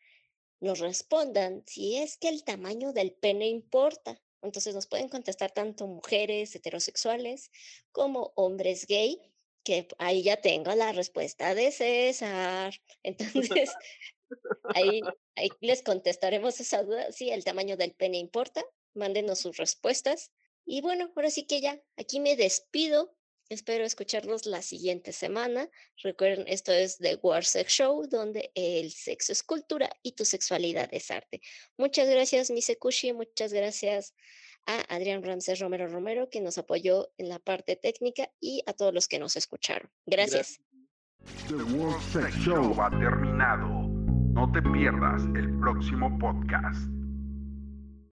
[0.60, 4.20] nos respondan si es que el tamaño del pene importa.
[4.42, 7.52] Entonces nos pueden contestar tanto mujeres heterosexuales
[7.92, 9.20] como hombres gay,
[9.64, 12.74] que ahí ya tengo la respuesta de César.
[13.04, 13.72] Entonces,
[14.74, 15.02] ahí,
[15.36, 17.12] ahí les contestaremos esa duda.
[17.12, 18.64] Si el tamaño del pene importa,
[18.94, 20.32] mándenos sus respuestas.
[20.66, 23.17] Y bueno, ahora sí que ya, aquí me despido.
[23.50, 25.70] Espero escucharlos la siguiente semana.
[26.04, 30.90] Recuerden, esto es The War Sex Show, donde el sexo es cultura y tu sexualidad
[30.92, 31.42] es arte.
[31.78, 33.14] Muchas gracias, Misekushi.
[33.14, 34.14] Muchas gracias
[34.66, 38.94] a Adrián Ramsés Romero Romero, que nos apoyó en la parte técnica, y a todos
[38.94, 39.90] los que nos escucharon.
[40.06, 40.60] Gracias.
[41.48, 43.68] The World Sex Show ha terminado.
[44.34, 46.97] No te pierdas el próximo podcast.